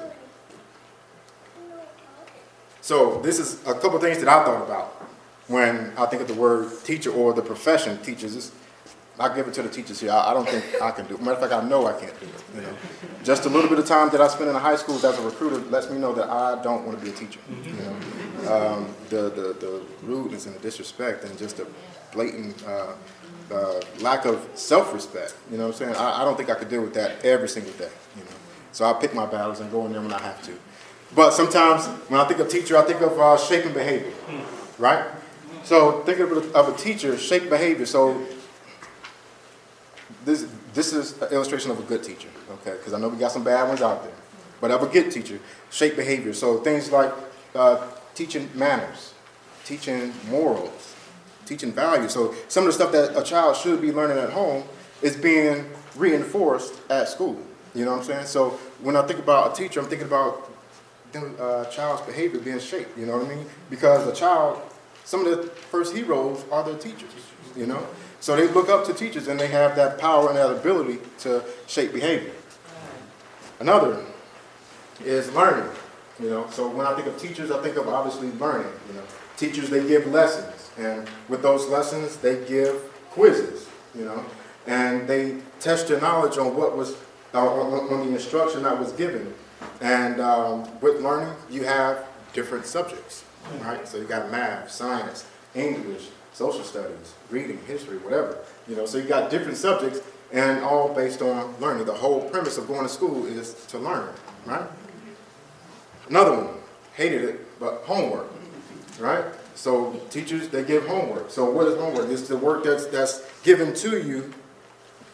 So 2.82 3.20
this 3.22 3.40
is 3.40 3.66
a 3.66 3.74
couple 3.74 3.98
things 4.00 4.20
that 4.20 4.28
I 4.28 4.46
thought 4.46 4.62
about 4.64 4.88
when 5.48 5.92
I 5.98 6.06
think 6.06 6.22
of 6.22 6.28
the 6.28 6.36
word 6.36 6.72
teacher 6.84 7.12
or 7.12 7.34
the 7.34 7.42
profession 7.42 7.98
teachers. 8.04 8.52
I 9.18 9.34
give 9.34 9.48
it 9.48 9.54
to 9.54 9.64
the 9.64 9.70
teachers 9.70 10.00
here. 10.02 10.12
I, 10.12 10.32
I 10.32 10.34
don't 10.34 10.48
think 10.48 10.82
I 10.82 10.92
can 10.92 11.06
do 11.08 11.16
it. 11.16 11.22
Matter 11.22 11.34
of 11.34 11.40
fact, 11.40 11.54
I 11.54 11.68
know 11.68 11.86
I 11.88 11.94
can't 11.94 12.20
do 12.20 12.26
it. 12.26 12.44
You 12.56 12.62
know, 12.62 12.74
just 13.24 13.46
a 13.46 13.50
little 13.50 13.70
bit 13.70 13.80
of 13.80 13.86
time 13.86 14.10
that 14.10 14.20
I 14.22 14.28
spent 14.28 14.48
in 14.48 14.54
the 14.54 14.60
high 14.60 14.76
schools 14.76 15.04
as 15.06 15.18
a 15.18 15.22
recruiter 15.22 15.58
lets 15.70 15.90
me 15.90 15.98
know 15.98 16.14
that 16.14 16.30
I 16.30 16.62
don't 16.62 16.86
want 16.86 17.00
to 17.00 17.06
be 17.06 17.12
a 17.12 17.14
teacher. 17.14 17.40
You 17.50 17.74
know, 17.74 17.96
um, 18.54 18.94
the, 19.10 19.30
the 19.30 19.56
the 19.60 19.82
rudeness 20.04 20.46
and 20.46 20.56
the 20.56 20.60
disrespect 20.60 21.24
and 21.24 21.38
just 21.38 21.58
the 21.58 21.68
blatant 22.12 22.62
uh, 22.68 22.94
uh, 23.54 23.82
lack 24.00 24.26
of 24.26 24.48
self-respect. 24.56 25.36
You 25.50 25.58
know 25.58 25.68
what 25.68 25.82
I'm 25.82 25.94
saying? 25.94 25.96
I, 25.96 26.22
I 26.22 26.26
don't 26.26 26.36
think 26.36 26.50
I 26.50 26.56
could 26.56 26.70
deal 26.70 26.82
with 26.82 26.94
that 26.96 27.24
every 27.24 27.48
single 27.50 27.74
day. 27.74 27.92
You 28.18 28.24
know, 28.24 28.38
so 28.74 28.86
I 28.86 28.94
pick 28.94 29.14
my 29.14 29.26
battles 29.26 29.62
and 29.62 29.72
go 29.72 29.86
in 29.86 29.94
there 29.94 30.02
when 30.02 30.14
I 30.14 30.22
have 30.22 30.42
to. 30.44 30.54
But 31.16 31.32
sometimes 31.32 31.86
when 32.10 32.20
I 32.20 32.26
think 32.26 32.42
of 32.42 32.50
teacher, 32.50 32.76
I 32.78 32.82
think 32.82 33.00
of 33.00 33.18
uh, 33.18 33.38
shaping 33.38 33.74
behavior, 33.74 34.12
right? 34.78 35.06
So 35.64 36.02
think 36.04 36.20
of 36.20 36.32
a, 36.32 36.54
of 36.54 36.74
a 36.74 36.78
teacher, 36.78 37.18
shape 37.18 37.50
behavior. 37.50 37.86
So 37.86 38.22
this 40.26 40.46
this 40.74 40.92
is 40.94 41.22
an 41.22 41.32
illustration 41.32 41.72
of 41.72 41.80
a 41.80 41.84
good 41.84 42.04
teacher, 42.04 42.30
okay? 42.52 42.72
Because 42.72 42.94
I 42.94 43.00
know 43.00 43.10
we 43.10 43.18
got 43.18 43.32
some 43.32 43.44
bad 43.44 43.68
ones 43.68 43.82
out 43.82 44.04
there, 44.04 44.14
but 44.60 44.72
of 44.72 44.84
a 44.84 44.88
good 44.88 45.12
teacher, 45.12 45.40
shape 45.70 45.96
behavior. 45.96 46.34
So 46.34 46.58
things 46.58 46.92
like 46.92 47.14
uh, 47.54 47.88
teaching 48.14 48.50
manners, 48.54 49.14
teaching 49.64 50.14
morals, 50.30 50.96
teaching 51.46 51.72
values. 51.72 52.12
So 52.12 52.36
some 52.48 52.64
of 52.64 52.68
the 52.68 52.74
stuff 52.74 52.92
that 52.92 53.18
a 53.18 53.24
child 53.24 53.56
should 53.56 53.82
be 53.82 53.92
learning 53.92 54.18
at 54.18 54.32
home 54.32 54.64
is 55.02 55.16
being 55.16 55.66
reinforced 55.96 56.74
at 56.90 57.08
school. 57.08 57.40
You 57.74 57.86
know 57.86 57.92
what 57.92 58.00
I'm 58.00 58.06
saying? 58.06 58.26
So 58.26 58.52
when 58.82 58.96
I 58.96 59.02
think 59.04 59.20
about 59.20 59.54
a 59.54 59.56
teacher, 59.62 59.80
I'm 59.80 59.88
thinking 59.88 60.08
about 60.08 60.52
the 61.12 61.28
uh, 61.42 61.66
child's 61.66 62.02
behavior 62.02 62.40
being 62.40 62.60
shaped. 62.60 62.98
You 62.98 63.06
know 63.06 63.18
what 63.18 63.28
I 63.28 63.36
mean? 63.36 63.46
Because 63.70 64.08
a 64.08 64.14
child, 64.14 64.62
some 65.04 65.26
of 65.26 65.38
the 65.38 65.44
first 65.50 65.96
heroes 65.96 66.44
are 66.52 66.64
their 66.64 66.78
teachers. 66.78 67.12
You 67.56 67.68
know, 67.68 67.86
so 68.26 68.36
they 68.36 68.48
look 68.48 68.70
up 68.70 68.84
to 68.86 68.94
teachers 68.96 69.28
and 69.28 69.40
they 69.40 69.50
have 69.50 69.76
that 69.76 70.00
power 70.00 70.30
and 70.30 70.36
that 70.36 70.50
ability 70.50 70.98
to 71.20 71.44
shape 71.68 71.94
behavior. 71.94 72.32
Another 73.60 74.04
is 75.04 75.32
learning. 75.34 75.70
You 76.20 76.32
know, 76.32 76.48
so 76.50 76.68
when 76.68 76.88
I 76.88 76.96
think 76.96 77.06
of 77.06 77.20
teachers, 77.20 77.52
I 77.52 77.62
think 77.62 77.76
of 77.78 77.88
obviously 77.88 78.32
learning. 78.32 78.72
You 78.88 78.96
know, 78.96 79.04
teachers 79.38 79.70
they 79.70 79.88
give 79.88 80.08
lessons, 80.08 80.72
and 80.76 81.08
with 81.30 81.44
those 81.44 81.68
lessons 81.68 82.18
they 82.18 82.44
give 82.48 82.76
quizzes. 83.12 83.68
You 83.94 84.06
know, 84.06 84.26
and 84.66 85.08
they 85.08 85.38
test 85.60 85.90
your 85.90 86.02
knowledge 86.02 86.40
on 86.40 86.56
what 86.56 86.76
was 86.76 86.96
uh, 87.36 87.46
on, 87.46 87.94
on 87.94 88.08
the 88.08 88.16
instruction 88.16 88.64
that 88.64 88.80
was 88.80 88.92
given. 88.94 89.36
And 89.82 90.20
um, 90.20 90.68
with 90.82 91.00
learning, 91.00 91.36
you 91.52 91.66
have 91.66 92.08
different 92.34 92.66
subjects, 92.66 93.24
right? 93.62 93.88
So 93.88 94.00
you 94.00 94.06
got 94.06 94.32
math, 94.32 94.72
science, 94.72 95.28
English, 95.54 96.08
social 96.36 96.64
studies, 96.66 97.14
reading, 97.30 97.58
history, 97.66 97.98
whatever. 98.00 98.38
You 98.68 98.76
know, 98.76 98.86
so 98.86 98.98
you 98.98 99.06
got 99.06 99.32
different 99.32 99.58
subjects, 99.58 100.02
and 100.34 100.64
all 100.64 100.94
based 100.94 101.22
on 101.22 101.56
learning. 101.62 101.86
The 101.86 101.94
whole 101.94 102.30
premise 102.30 102.58
of 102.58 102.68
going 102.68 102.84
to 102.84 102.90
school 102.90 103.26
is 103.26 103.66
to 103.68 103.80
learn, 103.80 104.10
right? 104.46 104.68
Another 106.10 106.36
one, 106.36 106.56
hated 106.94 107.24
it, 107.24 107.60
but 107.60 107.84
homework, 107.86 108.28
right? 109.00 109.24
So 109.56 109.94
teachers, 110.10 110.50
they 110.50 110.66
give 110.66 110.86
homework. 110.86 111.32
So 111.32 111.50
what 111.50 111.68
is 111.68 111.78
homework? 111.78 112.10
It's 112.10 112.28
the 112.28 112.38
work 112.38 112.66
that's 112.66 112.86
that's 112.88 113.24
given 113.44 113.74
to 113.76 114.02
you 114.02 114.34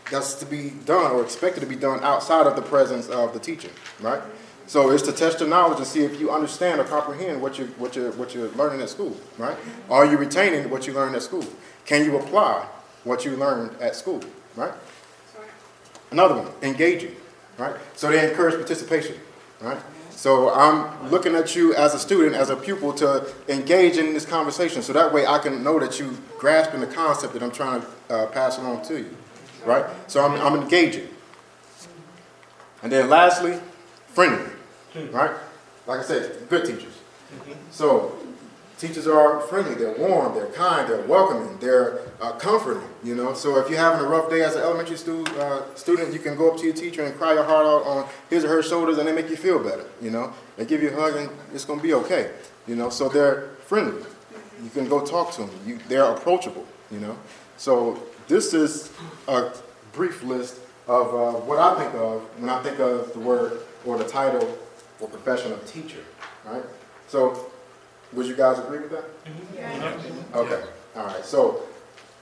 that's 0.10 0.34
to 0.36 0.46
be 0.46 0.72
done 0.86 1.12
or 1.12 1.22
expected 1.22 1.62
to 1.62 1.68
be 1.68 1.76
done 1.76 2.04
outside 2.04 2.48
of 2.48 2.56
the 2.56 2.62
presence 2.64 3.08
of 3.08 3.34
the 3.34 3.40
teacher, 3.40 3.70
right? 4.02 4.22
So 4.72 4.90
it's 4.92 5.04
to 5.04 5.12
test 5.12 5.42
your 5.42 5.50
knowledge 5.50 5.80
and 5.80 5.86
see 5.86 6.06
if 6.06 6.18
you 6.18 6.32
understand 6.32 6.80
or 6.80 6.86
comprehend 6.86 7.42
what 7.42 7.60
you 7.60 7.66
what 7.78 7.94
you 7.94 8.10
what 8.12 8.34
you're 8.34 8.48
learning 8.52 8.80
at 8.80 8.88
school, 8.88 9.18
right? 9.38 9.58
Are 9.90 10.06
you 10.06 10.16
retaining 10.16 10.70
what 10.70 10.88
you 10.88 10.94
learned 10.94 11.14
at 11.14 11.24
school? 11.24 11.44
Can 11.86 12.06
you 12.06 12.18
apply 12.18 12.66
what 13.04 13.26
you 13.26 13.32
learned 13.32 13.76
at 13.82 13.98
school, 13.98 14.22
right? 14.56 14.72
Another 16.12 16.36
one, 16.36 16.54
engaging, 16.62 17.14
right? 17.58 17.76
So 17.96 18.12
they 18.12 18.30
encourage 18.30 18.56
participation, 18.56 19.18
right? 19.60 19.78
So 20.12 20.54
I'm 20.54 21.12
looking 21.12 21.36
at 21.36 21.54
you 21.54 21.76
as 21.76 21.94
a 21.94 22.00
student, 22.00 22.34
as 22.38 22.50
a 22.50 22.56
pupil, 22.56 22.94
to 22.94 23.30
engage 23.50 23.98
in 23.98 24.14
this 24.14 24.26
conversation. 24.26 24.82
So 24.82 24.94
that 24.94 25.12
way 25.12 25.26
I 25.26 25.40
can 25.40 25.66
know 25.66 25.82
that 25.82 26.00
you 26.00 26.18
grasping 26.38 26.80
the 26.80 26.88
concept 26.88 27.34
that 27.34 27.44
I'm 27.44 27.52
trying 27.52 27.82
to 27.82 27.88
uh, 28.10 28.28
pass 28.28 28.58
along 28.58 28.86
to 28.86 29.00
you, 29.00 29.18
right? 29.66 29.84
So 30.08 30.24
I'm, 30.24 30.40
I'm 30.40 30.62
engaging. 30.62 31.10
And 32.82 32.90
then 32.90 33.10
lastly, 33.10 33.60
friendly, 34.08 34.50
right? 35.12 35.32
Like 35.88 36.00
I 36.00 36.04
said, 36.04 36.50
good 36.50 36.66
teachers. 36.66 36.94
So 37.72 38.16
teachers 38.78 39.08
are 39.08 39.42
friendly, 39.42 39.76
they're 39.76 39.96
warm, 39.98 40.34
they're 40.34 40.48
kind, 40.48 40.90
they're 40.90 41.02
welcoming, 41.04 41.58
they're 41.60 42.02
uh, 42.20 42.34
comforting, 42.34 42.84
you 43.04 43.16
know. 43.16 43.34
So 43.34 43.58
if 43.60 43.70
you're 43.70 43.80
having 43.80 44.06
a 44.06 44.10
rough 44.10 44.30
day 44.30 44.42
as 44.42 44.56
an 44.56 44.62
elementary 44.64 44.98
stu- 44.98 45.26
uh, 45.40 45.64
student, 45.76 46.14
you 46.14 46.20
can 46.20 46.36
go 46.36 46.52
up 46.52 46.58
to 46.60 46.66
your 46.66 46.74
teacher 46.74 47.04
and 47.04 47.16
cry 47.16 47.34
your 47.34 47.44
heart 47.44 47.66
out 47.66 47.86
on 47.88 48.10
his 48.30 48.44
or 48.44 48.50
her 48.50 48.64
shoulders 48.64 48.98
and 48.98 49.08
they 49.08 49.14
make 49.14 49.30
you 49.30 49.38
feel 49.38 49.60
better, 49.64 49.86
you 50.02 50.12
know. 50.12 50.34
They 50.58 50.66
give 50.66 50.82
you 50.84 50.90
a 50.90 50.96
hug 50.96 51.16
and 51.16 51.30
it's 51.54 51.66
going 51.66 51.80
to 51.80 51.84
be 51.84 51.94
okay, 51.94 52.32
you 52.68 52.76
know. 52.76 52.90
So 52.90 53.08
they're 53.08 53.50
friendly. 53.66 54.04
You 54.64 54.70
can 54.70 54.88
go 54.88 55.04
talk 55.06 55.32
to 55.34 55.42
them. 55.46 55.52
You, 55.66 55.80
they're 55.88 56.04
approachable, 56.04 56.66
you 56.92 57.00
know. 57.00 57.18
So 57.58 58.02
this 58.28 58.54
is 58.54 58.92
a 59.28 59.52
brief 59.94 60.24
list 60.24 60.60
of 60.88 61.08
uh, 61.14 61.40
what 61.40 61.60
I 61.60 61.80
think 61.80 61.94
of 61.96 62.22
when 62.40 62.50
I 62.50 62.62
think 62.64 62.80
of 62.80 63.14
the 63.14 63.20
word 63.20 63.60
or 63.86 63.98
the 63.98 64.04
title 64.04 64.58
or 65.02 65.10
profession 65.10 65.52
of 65.52 65.66
teacher, 65.66 66.04
right? 66.46 66.64
So 67.08 67.52
would 68.14 68.26
you 68.26 68.36
guys 68.36 68.60
agree 68.60 68.80
with 68.80 68.92
that? 68.92 69.06
Okay, 70.36 70.64
all 70.96 71.06
right. 71.06 71.26
So, 71.26 71.64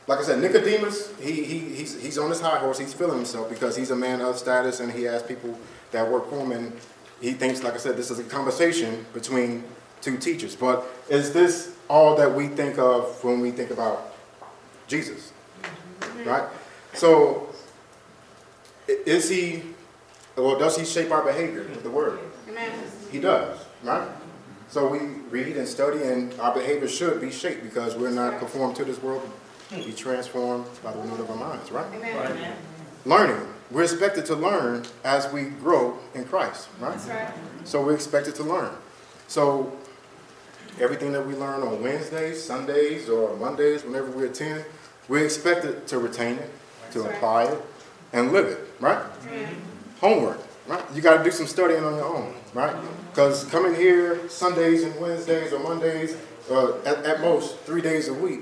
like 0.07 0.19
I 0.19 0.23
said, 0.23 0.39
Nicodemus, 0.39 1.15
he, 1.19 1.43
he, 1.43 1.59
he's, 1.59 2.01
he's 2.01 2.17
on 2.17 2.29
his 2.29 2.41
high 2.41 2.59
horse. 2.59 2.79
He's 2.79 2.93
feeling 2.93 3.17
himself 3.17 3.49
because 3.49 3.75
he's 3.75 3.91
a 3.91 3.95
man 3.95 4.21
of 4.21 4.37
status 4.37 4.79
and 4.79 4.91
he 4.91 5.03
has 5.03 5.23
people 5.23 5.57
that 5.91 6.09
work 6.09 6.29
for 6.29 6.37
him. 6.37 6.51
And 6.51 6.73
he 7.21 7.33
thinks, 7.33 7.63
like 7.63 7.73
I 7.73 7.77
said, 7.77 7.97
this 7.97 8.11
is 8.11 8.19
a 8.19 8.23
conversation 8.23 9.05
between 9.13 9.63
two 10.01 10.17
teachers. 10.17 10.55
But 10.55 10.85
is 11.09 11.33
this 11.33 11.75
all 11.89 12.15
that 12.15 12.33
we 12.33 12.47
think 12.47 12.77
of 12.77 13.23
when 13.23 13.39
we 13.39 13.51
think 13.51 13.71
about 13.71 14.15
Jesus? 14.87 15.31
Right? 16.25 16.47
So, 16.93 17.49
is 18.87 19.29
he, 19.29 19.63
or 20.35 20.57
does 20.57 20.77
he 20.77 20.85
shape 20.85 21.11
our 21.11 21.23
behavior 21.23 21.61
with 21.61 21.83
the 21.83 21.89
word? 21.89 22.19
He 23.11 23.19
does, 23.19 23.65
right? 23.83 24.07
So 24.69 24.87
we 24.87 24.99
read 25.29 25.57
and 25.57 25.67
study, 25.67 26.03
and 26.03 26.33
our 26.39 26.53
behavior 26.53 26.87
should 26.87 27.19
be 27.19 27.31
shaped 27.31 27.63
because 27.63 27.95
we're 27.95 28.11
not 28.11 28.37
conformed 28.39 28.75
to 28.77 28.85
this 28.85 29.01
world, 29.01 29.27
be 29.71 29.91
transformed 29.93 30.65
by 30.83 30.91
the 30.93 30.99
renewal 30.99 31.21
of 31.21 31.29
our 31.31 31.37
minds, 31.37 31.71
right? 31.71 31.87
Amen. 31.95 32.55
Learning. 33.05 33.47
We're 33.71 33.83
expected 33.83 34.25
to 34.27 34.35
learn 34.35 34.85
as 35.03 35.31
we 35.31 35.43
grow 35.45 35.97
in 36.15 36.25
Christ, 36.25 36.69
right? 36.79 36.99
So 37.63 37.83
we're 37.83 37.95
expected 37.95 38.35
to 38.35 38.43
learn. 38.43 38.71
So 39.27 39.71
everything 40.79 41.11
that 41.13 41.25
we 41.25 41.35
learn 41.35 41.61
on 41.61 41.81
Wednesdays, 41.81 42.43
Sundays, 42.43 43.09
or 43.09 43.35
Mondays, 43.37 43.83
whenever 43.83 44.09
we 44.11 44.25
attend, 44.25 44.65
we're 45.07 45.25
expected 45.25 45.87
to 45.87 45.99
retain 45.99 46.35
it, 46.37 46.51
to 46.91 46.99
That's 46.99 47.05
right. 47.05 47.15
apply 47.15 47.43
it, 47.45 47.61
and 48.13 48.31
live 48.31 48.47
it, 48.47 48.59
right? 48.79 49.03
Homework, 50.01 50.39
right? 50.69 50.83
You 50.93 51.01
got 51.01 51.17
to 51.17 51.23
do 51.23 51.31
some 51.31 51.47
studying 51.47 51.83
on 51.83 51.95
your 51.95 52.05
own, 52.05 52.33
right? 52.53 52.75
Because 53.09 53.43
coming 53.45 53.75
here 53.75 54.29
Sundays 54.29 54.83
and 54.83 54.95
Wednesdays 55.01 55.51
or 55.51 55.59
Mondays, 55.59 56.15
uh, 56.49 56.77
at, 56.85 57.05
at 57.05 57.21
most 57.21 57.57
three 57.61 57.81
days 57.81 58.07
a 58.07 58.13
week, 58.13 58.41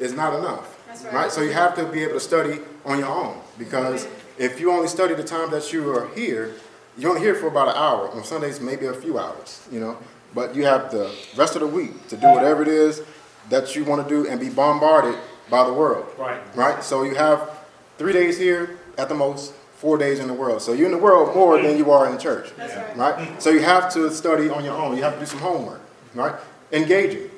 is 0.00 0.12
not 0.12 0.34
enough, 0.38 0.78
That's 0.86 1.04
right. 1.04 1.14
right. 1.14 1.32
So 1.32 1.42
you 1.42 1.52
have 1.52 1.74
to 1.76 1.84
be 1.84 2.02
able 2.02 2.14
to 2.14 2.20
study 2.20 2.58
on 2.84 2.98
your 2.98 3.08
own 3.08 3.40
because 3.58 4.06
if 4.38 4.60
you 4.60 4.70
only 4.72 4.88
study 4.88 5.14
the 5.14 5.24
time 5.24 5.50
that 5.50 5.72
you 5.72 5.90
are 5.90 6.08
here, 6.14 6.54
you're 6.96 7.10
only 7.10 7.22
here 7.22 7.34
for 7.34 7.48
about 7.48 7.68
an 7.68 7.74
hour. 7.76 8.08
On 8.10 8.24
Sundays, 8.24 8.60
maybe 8.60 8.86
a 8.86 8.94
few 8.94 9.18
hours, 9.18 9.66
you 9.70 9.80
know. 9.80 9.98
But 10.34 10.54
you 10.54 10.64
have 10.66 10.90
the 10.90 11.12
rest 11.36 11.54
of 11.56 11.60
the 11.62 11.66
week 11.66 12.08
to 12.08 12.16
do 12.16 12.26
whatever 12.28 12.62
it 12.62 12.68
is 12.68 13.02
that 13.50 13.74
you 13.74 13.84
want 13.84 14.06
to 14.06 14.14
do 14.14 14.28
and 14.28 14.38
be 14.38 14.50
bombarded 14.50 15.16
by 15.48 15.64
the 15.64 15.72
world 15.72 16.06
Right. 16.18 16.40
right? 16.54 16.84
So 16.84 17.02
you 17.02 17.14
have 17.14 17.50
three 17.96 18.12
days 18.12 18.36
here 18.38 18.78
at 18.98 19.08
the 19.08 19.14
most, 19.14 19.54
four 19.78 19.96
days 19.96 20.18
in 20.18 20.26
the 20.26 20.34
world. 20.34 20.60
So 20.60 20.72
you're 20.72 20.86
in 20.86 20.92
the 20.92 20.98
world 20.98 21.36
more 21.36 21.62
than 21.62 21.78
you 21.78 21.92
are 21.92 22.06
in 22.06 22.12
the 22.12 22.20
church, 22.20 22.50
right. 22.58 22.96
right? 22.96 23.42
So 23.42 23.50
you 23.50 23.60
have 23.60 23.92
to 23.92 24.10
study 24.10 24.50
on 24.50 24.64
your 24.64 24.74
own. 24.74 24.96
You 24.96 25.04
have 25.04 25.14
to 25.14 25.20
do 25.20 25.26
some 25.26 25.38
homework, 25.38 25.80
right? 26.14 26.34
Engaging. 26.72 27.30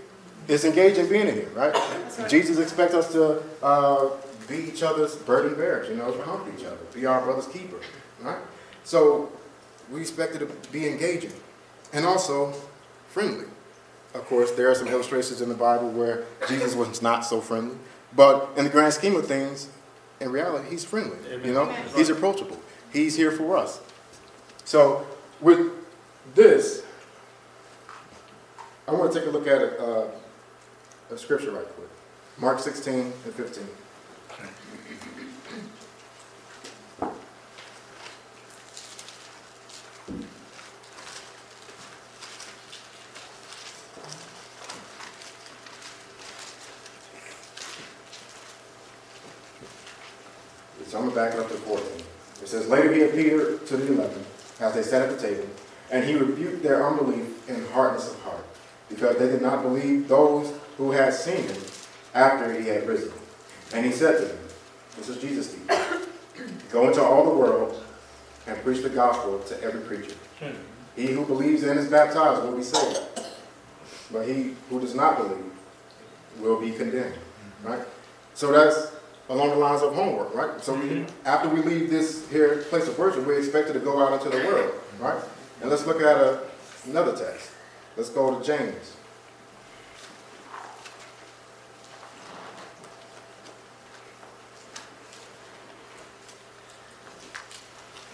It's 0.48 0.64
engaging 0.64 1.06
being 1.10 1.28
in 1.28 1.34
here, 1.34 1.50
right? 1.54 1.74
right. 1.74 2.30
Jesus 2.30 2.58
expects 2.58 2.94
us 2.94 3.12
to 3.12 3.42
uh, 3.62 4.08
be 4.48 4.56
each 4.56 4.82
other's 4.82 5.16
burden 5.16 5.54
bearers, 5.54 5.90
you 5.90 5.96
know, 5.96 6.10
to 6.10 6.22
help 6.22 6.46
each 6.56 6.64
other, 6.64 6.78
be 6.94 7.04
our 7.04 7.20
brother's 7.20 7.46
keeper, 7.46 7.76
right? 8.22 8.38
So 8.84 9.30
we 9.92 10.00
expect 10.00 10.34
it 10.34 10.38
to 10.38 10.46
be 10.72 10.88
engaging 10.88 11.34
and 11.92 12.06
also 12.06 12.54
friendly. 13.10 13.46
Of 14.14 14.24
course, 14.26 14.50
there 14.52 14.70
are 14.70 14.74
some 14.74 14.88
illustrations 14.88 15.42
in 15.42 15.50
the 15.50 15.54
Bible 15.54 15.90
where 15.90 16.24
Jesus 16.48 16.74
was 16.74 17.02
not 17.02 17.26
so 17.26 17.42
friendly, 17.42 17.76
but 18.16 18.50
in 18.56 18.64
the 18.64 18.70
grand 18.70 18.94
scheme 18.94 19.14
of 19.14 19.26
things, 19.26 19.68
in 20.20 20.30
reality, 20.30 20.68
he's 20.68 20.84
friendly. 20.84 21.16
You 21.44 21.52
know, 21.52 21.62
Amen. 21.62 21.86
he's 21.96 22.10
approachable. 22.10 22.58
He's 22.92 23.16
here 23.16 23.32
for 23.32 23.56
us. 23.56 23.80
So 24.64 25.06
with 25.40 25.72
this, 26.34 26.82
I 28.86 28.92
want 28.92 29.12
to 29.12 29.18
take 29.18 29.28
a 29.28 29.30
look 29.30 29.46
at 29.46 29.62
uh, 29.80 30.08
a 31.10 31.18
scripture 31.18 31.52
right 31.52 31.66
quick. 31.66 31.88
Mark 32.38 32.58
16 32.58 32.94
and 32.94 33.34
15. 33.34 33.66
going 51.00 51.09
to 51.09 51.09
back 51.20 51.34
up 51.34 51.48
to 51.48 51.54
14. 51.54 51.86
It 52.42 52.48
says, 52.48 52.66
Later 52.68 52.94
he 52.94 53.02
appeared 53.02 53.66
to 53.66 53.76
the 53.76 53.92
eleven 53.92 54.24
as 54.58 54.72
they 54.72 54.82
sat 54.82 55.02
at 55.02 55.10
the 55.10 55.28
table, 55.28 55.46
and 55.90 56.02
he 56.02 56.14
rebuked 56.14 56.62
their 56.62 56.86
unbelief 56.86 57.46
and 57.48 57.66
hardness 57.68 58.10
of 58.10 58.18
heart, 58.22 58.44
because 58.88 59.18
they 59.18 59.26
did 59.26 59.42
not 59.42 59.62
believe 59.62 60.08
those 60.08 60.50
who 60.78 60.92
had 60.92 61.12
seen 61.12 61.42
him 61.42 61.62
after 62.14 62.58
he 62.58 62.66
had 62.68 62.88
risen. 62.88 63.12
And 63.74 63.84
he 63.84 63.92
said 63.92 64.18
to 64.18 64.24
them, 64.24 64.38
This 64.96 65.10
is 65.10 65.18
Jesus 65.18 65.52
speaking, 65.52 65.76
Go 66.72 66.88
into 66.88 67.02
all 67.02 67.24
the 67.24 67.36
world 67.38 67.84
and 68.46 68.56
preach 68.62 68.82
the 68.82 68.88
gospel 68.88 69.40
to 69.40 69.62
every 69.62 69.82
creature. 69.82 70.16
He 70.96 71.08
who 71.08 71.26
believes 71.26 71.62
and 71.64 71.78
is 71.78 71.88
baptized 71.88 72.42
will 72.42 72.56
be 72.56 72.62
saved, 72.62 73.00
but 74.10 74.26
he 74.26 74.54
who 74.70 74.80
does 74.80 74.94
not 74.94 75.18
believe 75.18 75.52
will 76.38 76.58
be 76.58 76.70
condemned. 76.70 77.18
Right? 77.62 77.82
So 78.32 78.52
that's 78.52 78.99
along 79.30 79.50
the 79.50 79.56
lines 79.56 79.80
of 79.80 79.94
homework, 79.94 80.34
right? 80.34 80.62
So 80.62 80.74
we, 80.74 80.80
mm-hmm. 80.80 81.26
after 81.26 81.48
we 81.48 81.62
leave 81.62 81.88
this 81.88 82.28
here 82.30 82.62
place 82.64 82.88
of 82.88 82.98
worship, 82.98 83.24
we're 83.24 83.38
expected 83.38 83.74
to 83.74 83.78
go 83.78 84.02
out 84.02 84.12
into 84.12 84.28
the 84.28 84.44
world, 84.44 84.74
right? 84.98 85.22
And 85.60 85.70
let's 85.70 85.86
look 85.86 86.02
at 86.02 86.16
a, 86.16 86.40
another 86.84 87.16
text. 87.16 87.52
Let's 87.96 88.10
go 88.10 88.36
to 88.36 88.44
James. 88.44 88.96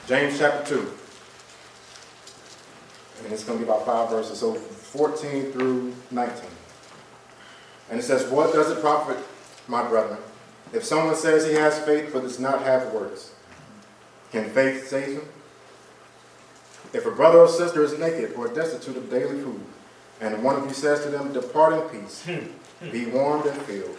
James 0.07 0.39
chapter 0.39 0.77
2. 0.77 0.93
And 3.25 3.33
it's 3.33 3.43
going 3.43 3.59
to 3.59 3.65
be 3.65 3.71
about 3.71 3.87
five 3.87 4.11
verses, 4.11 4.39
so 4.39 4.55
14 4.55 5.53
through 5.53 5.95
19. 6.11 6.45
And 7.91 7.99
it 7.99 8.03
says, 8.03 8.31
What 8.31 8.53
does 8.53 8.71
it 8.71 8.81
profit, 8.81 9.17
my 9.67 9.89
brethren, 9.89 10.19
if 10.73 10.85
someone 10.85 11.17
says 11.17 11.47
he 11.47 11.55
has 11.55 11.79
faith 11.81 12.11
but 12.13 12.23
does 12.23 12.39
not 12.39 12.63
have 12.63 12.93
works? 12.93 13.33
Can 14.33 14.51
faith 14.51 14.89
save 14.89 15.19
him? 15.19 15.29
If 16.93 17.07
a 17.07 17.11
brother 17.11 17.39
or 17.39 17.49
sister 17.49 17.83
is 17.83 17.99
naked 17.99 18.35
or 18.35 18.49
destitute 18.49 18.97
of 18.97 19.11
daily 19.11 19.41
food, 19.41 19.61
and 20.21 20.43
one 20.43 20.57
of 20.57 20.67
you 20.67 20.73
says 20.73 21.03
to 21.05 21.11
them, 21.11 21.33
Depart 21.33 21.75
in 21.75 22.01
peace, 22.01 22.27
be 22.93 23.07
warmed 23.07 23.47
and 23.47 23.61
filled, 23.63 23.99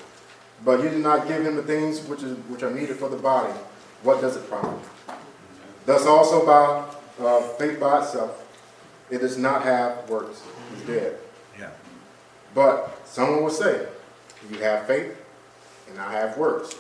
but 0.64 0.84
you 0.84 0.90
do 0.90 1.00
not 1.00 1.28
give 1.28 1.46
him 1.46 1.56
the 1.56 1.64
things 1.64 2.02
which, 2.08 2.24
is, 2.24 2.36
which 2.48 2.64
are 2.64 2.72
needed 2.72 2.98
for 2.98 3.10
the 3.10 3.18
body, 3.18 3.54
what 4.04 4.22
does 4.22 4.36
it 4.36 4.50
profit? 4.50 4.80
Thus 5.86 6.06
also 6.06 6.46
by 6.46 7.24
uh, 7.24 7.42
faith 7.54 7.80
by 7.80 8.04
itself, 8.04 8.44
it 9.10 9.20
does 9.20 9.38
not 9.38 9.64
have 9.64 10.10
works. 10.10 10.44
It's 10.74 10.86
dead. 10.86 11.18
Yeah. 11.58 11.70
But 12.54 13.08
someone 13.08 13.44
will 13.44 13.50
say, 13.50 13.88
You 14.52 14.60
have 14.60 14.86
faith, 14.86 15.17
and 15.90 16.00
I 16.00 16.14
have 16.14 16.38
works. 16.38 16.76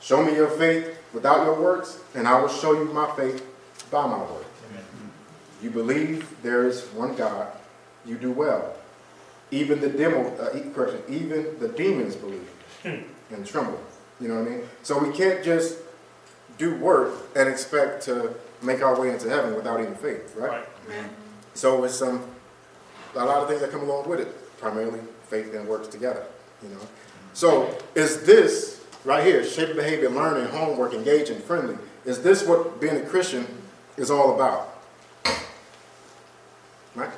Show 0.00 0.22
me 0.24 0.34
your 0.34 0.48
faith 0.48 0.96
without 1.12 1.44
your 1.44 1.60
works, 1.60 1.98
and 2.14 2.26
I 2.28 2.40
will 2.40 2.48
show 2.48 2.72
you 2.72 2.84
my 2.86 3.10
faith 3.16 3.44
by 3.90 4.06
my 4.06 4.18
works. 4.18 4.44
You 5.62 5.70
believe 5.70 6.40
there 6.42 6.66
is 6.68 6.82
one 6.94 7.16
God, 7.16 7.48
you 8.06 8.16
do 8.16 8.30
well. 8.30 8.74
Even 9.50 9.80
the 9.80 9.88
demo, 9.88 10.28
uh, 10.36 10.56
e- 10.56 10.70
correction, 10.72 11.02
even 11.08 11.58
the 11.58 11.68
demons 11.68 12.14
believe 12.14 12.48
and 12.84 13.44
tremble. 13.46 13.80
You 14.20 14.28
know 14.28 14.38
what 14.40 14.46
I 14.46 14.50
mean? 14.50 14.62
So 14.82 14.98
we 15.02 15.12
can't 15.16 15.42
just 15.42 15.78
do 16.58 16.74
work 16.76 17.12
and 17.34 17.48
expect 17.48 18.02
to 18.04 18.34
make 18.62 18.82
our 18.82 19.00
way 19.00 19.10
into 19.10 19.28
heaven 19.28 19.54
without 19.56 19.80
even 19.80 19.94
faith, 19.96 20.34
right? 20.36 20.64
So 21.54 21.82
it's 21.84 21.94
some 21.96 22.24
a 23.16 23.24
lot 23.24 23.42
of 23.42 23.48
things 23.48 23.60
that 23.62 23.70
come 23.72 23.80
along 23.82 24.08
with 24.08 24.20
it, 24.20 24.58
primarily 24.58 25.00
faith 25.28 25.52
and 25.54 25.66
works 25.66 25.88
together. 25.88 26.24
You 26.62 26.68
know. 26.68 26.80
So 27.34 27.76
is 27.94 28.22
this 28.22 28.84
right 29.04 29.24
here, 29.24 29.44
shape 29.44 29.76
behavior, 29.76 30.10
learning, 30.10 30.48
homework, 30.50 30.92
engaging, 30.94 31.38
friendly? 31.40 31.76
Is 32.04 32.22
this 32.22 32.46
what 32.46 32.80
being 32.80 32.96
a 32.96 33.00
Christian 33.06 33.46
is 33.96 34.10
all 34.10 34.34
about? 34.34 34.74
Right? 36.94 37.10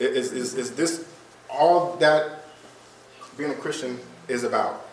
I- 0.00 0.04
Is, 0.04 0.32
is, 0.32 0.54
is 0.54 0.72
this 0.74 1.04
all 1.50 1.96
that 1.96 2.44
being 3.36 3.50
a 3.50 3.54
Christian 3.54 3.98
is 4.28 4.44
about? 4.44 4.84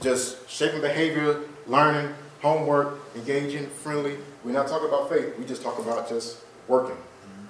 Just 0.00 0.48
shaping 0.48 0.80
behavior, 0.80 1.40
learning, 1.66 2.14
homework, 2.42 3.00
engaging, 3.16 3.68
friendly. 3.68 4.16
We're 4.44 4.52
not 4.52 4.68
talking 4.68 4.88
about 4.88 5.08
faith. 5.08 5.36
We 5.38 5.44
just 5.44 5.62
talk 5.62 5.78
about 5.78 6.08
just 6.08 6.38
working, 6.68 6.96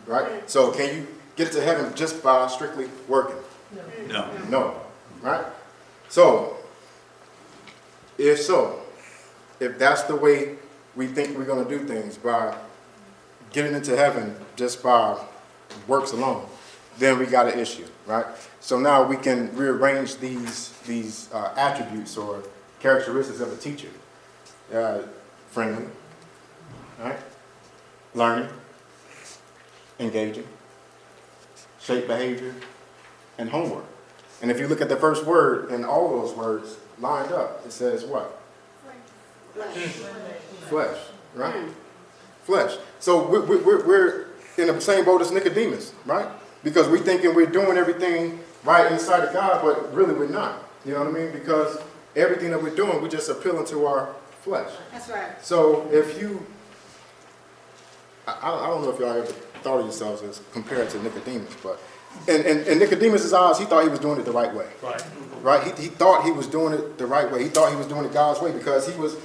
right? 0.07 0.25
Mm-hmm. 0.27 0.47
So 0.47 0.71
can 0.73 0.95
you 0.97 1.07
get 1.37 1.53
to 1.53 1.61
heaven 1.61 1.95
just 1.95 2.23
by 2.23 2.47
strictly 2.49 2.89
working? 3.07 3.37
No. 4.09 4.31
No, 4.49 4.81
right? 5.21 5.45
So, 6.09 6.57
if 8.17 8.41
so, 8.41 8.81
if 9.61 9.79
that's 9.79 10.03
the 10.03 10.17
way 10.17 10.57
we 10.97 11.07
think 11.07 11.37
we're 11.37 11.45
going 11.45 11.67
to 11.67 11.79
do 11.79 11.85
things 11.85 12.17
by 12.17 12.57
getting 13.53 13.75
into 13.75 13.97
heaven 13.97 14.35
just 14.57 14.83
by 14.83 15.23
works 15.87 16.13
alone, 16.13 16.47
then 16.99 17.19
we 17.19 17.27
got 17.27 17.47
an 17.47 17.59
issue, 17.59 17.87
right? 18.07 18.27
So 18.61 18.79
now 18.79 19.03
we 19.05 19.17
can 19.17 19.55
rearrange 19.55 20.17
these 20.17 20.71
these 20.87 21.29
uh, 21.33 21.55
attributes 21.57 22.17
or 22.17 22.43
characteristics 22.81 23.41
of 23.41 23.53
a 23.53 23.57
teacher: 23.57 23.89
uh, 24.75 25.03
friendly, 25.51 25.87
right? 26.99 27.19
Learning, 28.15 28.49
engaging, 30.01 30.49
shape 31.81 32.07
behavior, 32.09 32.55
and 33.37 33.49
homework. 33.51 33.85
And 34.41 34.51
if 34.51 34.61
you 34.61 34.69
look 34.69 34.81
at 34.81 34.89
the 34.89 34.97
first 34.97 35.25
word 35.25 35.71
and 35.71 35.85
all 35.85 36.21
those 36.21 36.37
words 36.37 36.77
lined 37.01 37.33
up, 37.33 37.65
it 37.67 37.73
says 37.73 38.05
what? 38.05 38.41
Flesh, 40.69 40.99
right? 41.35 41.69
Flesh. 42.45 42.77
So 43.01 43.27
we- 43.27 43.41
we- 43.41 43.57
we're, 43.57 43.85
we're 43.87 44.27
in 44.57 44.67
the 44.69 44.81
same 44.81 45.05
boat 45.05 45.21
as 45.21 45.31
Nicodemus, 45.33 45.93
right? 46.07 46.29
Because 46.63 46.89
we're 46.89 46.99
thinking 46.99 47.35
we're 47.35 47.47
doing 47.47 47.77
everything 47.77 48.41
right 48.65 48.91
inside 48.91 49.25
of 49.25 49.33
God, 49.33 49.63
but 49.63 49.93
really 49.95 50.15
we're 50.15 50.29
not. 50.29 50.63
You 50.85 50.93
know 50.95 51.01
what 51.01 51.09
I 51.09 51.13
mean? 51.13 51.33
Because 51.33 51.79
everything 52.17 52.51
that 52.51 52.63
we're 52.63 52.75
doing, 52.75 53.01
we're 53.03 53.09
just 53.09 53.29
appealing 53.29 53.67
to 53.67 53.87
our 53.87 54.15
flesh. 54.43 54.71
That's 54.93 55.09
right. 55.09 55.45
So 55.45 55.89
if 55.93 56.21
you, 56.21 56.45
I, 58.27 58.39
I 58.65 58.67
don't 58.69 58.83
know 58.83 58.91
if 58.91 58.99
y'all 59.01 59.11
ever 59.11 59.27
thought 59.63 59.79
of 59.81 59.85
yourselves 59.87 60.23
as 60.23 60.41
compared 60.53 60.91
to 60.91 61.03
Nicodemus, 61.03 61.55
but 61.63 61.81
in, 62.27 62.43
in, 62.45 62.59
in 62.65 62.79
Nicodemus' 62.79 63.33
eyes, 63.33 63.59
he 63.59 63.65
thought 63.65 63.83
he 63.85 63.89
was 63.89 63.99
doing 64.01 64.19
it 64.21 64.25
the 64.25 64.33
right 64.33 64.53
way, 64.55 64.67
Right. 64.83 65.03
right? 65.43 65.79
He, 65.79 65.85
he 65.85 65.89
thought 65.89 66.25
he 66.25 66.31
was 66.31 66.47
doing 66.47 66.75
it 66.75 66.99
the 66.99 67.07
right 67.07 67.31
way. 67.31 67.43
He 67.43 67.49
thought 67.49 67.71
he 67.71 67.77
was 67.77 67.87
doing 67.87 68.05
it 68.05 68.13
God's 68.13 68.41
way 68.41 68.53
because 68.53 68.87
he 68.93 68.99
was 69.01 69.17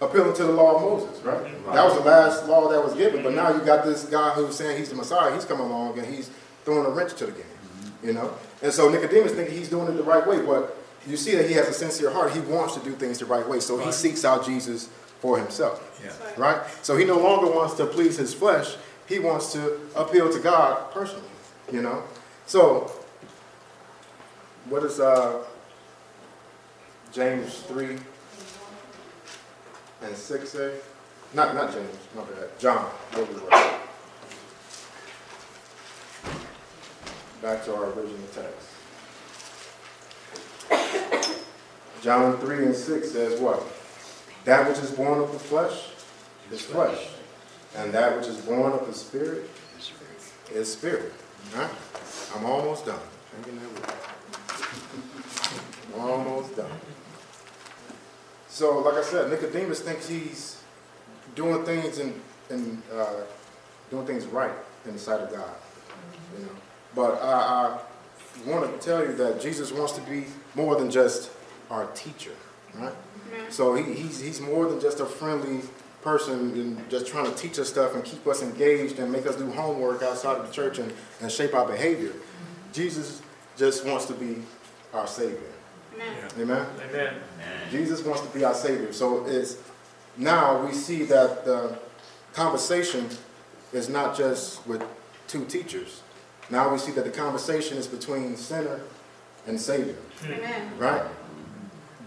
appealing 0.00 0.34
to 0.34 0.44
the 0.44 0.52
law 0.52 0.76
of 0.76 0.82
Moses, 0.82 1.22
right? 1.24 1.42
That 1.72 1.84
was 1.84 1.94
the 1.94 2.00
last 2.04 2.46
law 2.48 2.68
that 2.68 2.82
was 2.82 2.94
given, 2.94 3.22
but 3.22 3.34
now 3.34 3.52
you 3.52 3.60
got 3.64 3.84
this 3.84 4.04
guy 4.04 4.30
who's 4.30 4.56
saying 4.56 4.78
he's 4.78 4.90
the 4.90 4.94
Messiah. 4.94 5.34
He's 5.34 5.44
coming 5.44 5.66
along 5.66 5.98
and 5.98 6.06
he's 6.12 6.30
throwing 6.64 6.86
a 6.86 6.90
wrench 6.90 7.14
to 7.16 7.26
the 7.26 7.32
game, 7.32 7.44
you 8.02 8.12
know? 8.12 8.32
And 8.62 8.72
so 8.72 8.88
Nicodemus 8.88 9.32
thinking 9.32 9.56
he's 9.56 9.68
doing 9.68 9.88
it 9.88 9.92
the 9.96 10.02
right 10.04 10.24
way, 10.26 10.40
but 10.44 10.76
you 11.06 11.16
see 11.16 11.34
that 11.36 11.46
he 11.48 11.54
has 11.54 11.68
a 11.68 11.72
sincere 11.72 12.10
heart. 12.10 12.32
He 12.32 12.40
wants 12.40 12.74
to 12.74 12.80
do 12.80 12.92
things 12.92 13.18
the 13.18 13.26
right 13.26 13.46
way, 13.48 13.58
so 13.60 13.78
he 13.78 13.90
seeks 13.92 14.24
out 14.24 14.44
Jesus 14.44 14.88
for 15.20 15.36
himself 15.38 16.00
Yeah. 16.04 16.12
right? 16.36 16.60
So 16.82 16.96
he 16.96 17.04
no 17.04 17.18
longer 17.18 17.50
wants 17.50 17.74
to 17.74 17.86
please 17.86 18.16
his 18.18 18.32
flesh. 18.34 18.76
He 19.08 19.18
wants 19.18 19.52
to 19.52 19.80
appeal 19.96 20.30
to 20.32 20.38
God 20.38 20.92
personally, 20.92 21.24
you 21.72 21.82
know? 21.82 22.02
So, 22.46 22.90
what 24.68 24.82
does 24.82 25.00
uh, 25.00 25.44
James 27.12 27.60
3 27.60 27.98
and 30.02 30.16
6 30.16 30.48
say? 30.48 30.74
Not, 31.34 31.54
not 31.54 31.72
James, 31.72 31.96
my 32.14 32.22
bad. 32.22 32.58
John, 32.58 32.90
we. 33.16 33.24
Back 37.42 37.64
to 37.66 37.74
our 37.74 37.84
original 37.92 38.28
text. 38.34 38.68
John 42.02 42.38
3 42.38 42.66
and 42.66 42.74
6 42.74 43.10
says 43.10 43.40
what? 43.40 43.62
That 44.44 44.68
which 44.68 44.78
is 44.78 44.90
born 44.90 45.20
of 45.20 45.32
the 45.32 45.38
flesh 45.38 45.90
is 46.50 46.62
flesh, 46.62 47.08
and 47.76 47.92
that 47.92 48.16
which 48.16 48.26
is 48.26 48.38
born 48.38 48.72
of 48.72 48.86
the 48.86 48.94
spirit 48.94 49.50
is 50.50 50.72
spirit. 50.72 51.12
Right? 51.56 51.70
I'm 52.36 52.44
almost 52.44 52.86
done. 52.86 53.00
Hanging 53.36 53.60
there 53.60 53.68
with. 53.68 53.84
I'm 55.94 56.00
almost 56.00 56.56
done. 56.56 56.70
So, 58.48 58.78
like 58.80 58.94
I 58.94 59.02
said, 59.02 59.30
Nicodemus 59.30 59.80
thinks 59.80 60.08
he's 60.08 60.62
doing 61.34 61.64
things 61.64 61.98
and 61.98 62.20
and 62.50 62.82
uh, 62.92 63.22
doing 63.90 64.06
things 64.06 64.26
right 64.26 64.52
in 64.86 64.92
the 64.92 64.98
sight 64.98 65.20
of 65.20 65.30
God. 65.30 65.50
You 66.38 66.44
know, 66.46 66.52
but 66.94 67.22
I, 67.22 67.78
I 68.46 68.50
want 68.50 68.80
to 68.80 68.86
tell 68.86 69.04
you 69.04 69.14
that 69.14 69.40
Jesus 69.40 69.72
wants 69.72 69.92
to 69.94 70.00
be 70.02 70.26
more 70.54 70.76
than 70.76 70.90
just 70.90 71.30
our 71.70 71.86
teacher, 71.88 72.32
right? 72.74 72.94
So 73.50 73.74
he, 73.74 73.92
he's, 73.92 74.20
he's 74.20 74.40
more 74.40 74.68
than 74.68 74.80
just 74.80 75.00
a 75.00 75.06
friendly 75.06 75.60
person 76.02 76.52
and 76.52 76.90
just 76.90 77.06
trying 77.06 77.24
to 77.24 77.34
teach 77.36 77.58
us 77.58 77.68
stuff 77.68 77.94
and 77.94 78.04
keep 78.04 78.26
us 78.26 78.42
engaged 78.42 78.98
and 78.98 79.10
make 79.10 79.26
us 79.26 79.36
do 79.36 79.50
homework 79.50 80.02
outside 80.02 80.38
of 80.38 80.46
the 80.46 80.52
church 80.52 80.78
and, 80.78 80.92
and 81.20 81.30
shape 81.30 81.54
our 81.54 81.66
behavior. 81.66 82.12
Jesus 82.72 83.20
just 83.56 83.84
wants 83.84 84.06
to 84.06 84.14
be 84.14 84.42
our 84.94 85.06
Savior. 85.06 85.38
Amen. 85.94 86.30
Amen? 86.38 86.66
Amen. 86.90 87.14
Jesus 87.70 88.04
wants 88.04 88.20
to 88.20 88.28
be 88.28 88.44
our 88.44 88.54
Savior. 88.54 88.92
So 88.92 89.26
it's 89.26 89.58
now 90.16 90.64
we 90.64 90.72
see 90.72 91.02
that 91.04 91.44
the 91.44 91.78
conversation 92.32 93.08
is 93.72 93.88
not 93.88 94.16
just 94.16 94.66
with 94.66 94.82
two 95.26 95.44
teachers. 95.46 96.02
Now 96.50 96.70
we 96.70 96.78
see 96.78 96.92
that 96.92 97.04
the 97.04 97.10
conversation 97.10 97.76
is 97.76 97.86
between 97.86 98.36
sinner 98.36 98.80
and 99.46 99.60
Savior, 99.60 99.96
Amen. 100.24 100.70
right? 100.78 101.02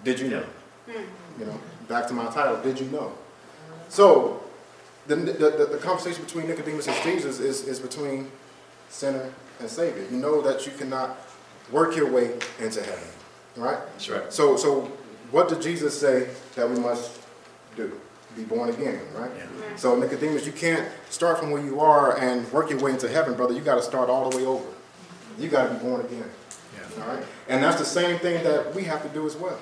Did 0.04 0.20
you 0.20 0.30
know? 0.30 0.46
Hmm. 0.90 1.04
You 1.40 1.46
know, 1.46 1.60
back 1.88 2.08
to 2.08 2.14
my 2.14 2.26
title, 2.32 2.62
did 2.62 2.80
you 2.80 2.88
know? 2.88 3.14
So, 3.92 4.42
the, 5.08 5.18
the, 5.18 5.34
the, 5.50 5.66
the 5.74 5.78
conversation 5.80 6.24
between 6.24 6.48
Nicodemus 6.48 6.88
and 6.88 6.96
Jesus 7.04 7.42
is, 7.42 7.68
is 7.68 7.78
between 7.78 8.32
sinner 8.88 9.30
and 9.60 9.70
Savior. 9.70 10.06
You 10.10 10.16
know 10.16 10.42
that 10.42 10.66
you 10.66 10.72
cannot 10.72 11.18
work 11.74 11.98
your 11.98 12.10
way 12.10 12.40
into 12.62 12.82
heaven, 12.82 13.04
right? 13.58 13.80
That's 13.92 14.08
right. 14.08 14.32
So, 14.32 14.56
so 14.56 14.84
what 15.32 15.50
did 15.50 15.62
Jesus 15.62 16.00
say 16.00 16.30
that 16.56 16.70
we 16.70 16.80
must 16.80 17.20
do? 17.76 17.92
Be 18.38 18.44
born 18.44 18.70
again, 18.70 19.02
right? 19.14 19.30
Yeah. 19.38 19.76
So 19.76 19.98
Nicodemus, 20.00 20.46
you 20.46 20.54
can't 20.54 20.88
start 21.10 21.38
from 21.38 21.52
where 21.52 21.62
you 21.62 21.82
are 21.82 22.18
and 22.18 22.50
work 22.54 22.70
your 22.70 22.80
way 22.80 22.92
into 22.92 23.10
heaven, 23.10 23.34
brother. 23.34 23.54
You 23.54 23.60
got 23.60 23.76
to 23.76 23.84
start 23.84 24.10
all 24.10 24.30
the 24.30 24.38
way 24.38 24.46
over. 24.46 24.64
You 25.38 25.50
got 25.50 25.68
to 25.68 25.74
be 25.74 25.80
born 25.82 26.00
again, 26.00 26.24
Yeah. 26.78 27.04
all 27.04 27.14
right? 27.14 27.26
And 27.50 27.62
that's 27.62 27.78
the 27.78 27.84
same 27.86 28.20
thing 28.20 28.42
that 28.46 28.74
we 28.74 28.84
have 28.84 29.04
to 29.04 29.10
do 29.10 29.26
as 29.26 29.36
well. 29.36 29.60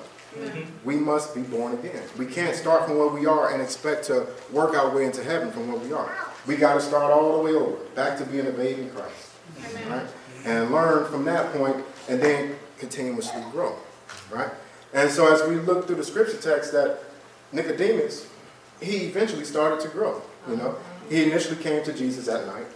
We 0.84 0.96
must 0.96 1.34
be 1.34 1.42
born 1.42 1.74
again. 1.74 2.02
We 2.16 2.26
can't 2.26 2.54
start 2.54 2.86
from 2.86 2.98
where 2.98 3.08
we 3.08 3.26
are 3.26 3.52
and 3.52 3.60
expect 3.60 4.04
to 4.06 4.26
work 4.52 4.74
our 4.74 4.94
way 4.94 5.04
into 5.04 5.22
heaven 5.24 5.50
from 5.50 5.70
where 5.70 5.80
we 5.80 5.92
are. 5.92 6.14
We 6.46 6.56
got 6.56 6.74
to 6.74 6.80
start 6.80 7.12
all 7.12 7.36
the 7.36 7.42
way 7.42 7.52
over, 7.52 7.76
back 7.94 8.16
to 8.18 8.24
being 8.24 8.46
a 8.46 8.50
babe 8.50 8.78
in 8.78 8.90
Christ, 8.90 9.30
right? 9.88 10.06
And 10.44 10.70
learn 10.70 11.10
from 11.10 11.24
that 11.26 11.52
point, 11.52 11.84
and 12.08 12.20
then 12.20 12.56
continuously 12.78 13.42
grow, 13.52 13.76
right? 14.30 14.50
And 14.94 15.10
so 15.10 15.32
as 15.32 15.48
we 15.48 15.56
look 15.56 15.86
through 15.86 15.96
the 15.96 16.04
scripture 16.04 16.38
text, 16.38 16.72
that 16.72 17.00
Nicodemus, 17.52 18.26
he 18.80 19.06
eventually 19.06 19.44
started 19.44 19.80
to 19.80 19.88
grow. 19.88 20.22
You 20.48 20.56
know, 20.56 20.76
he 21.08 21.24
initially 21.24 21.62
came 21.62 21.84
to 21.84 21.92
Jesus 21.92 22.28
at 22.28 22.46
night, 22.46 22.66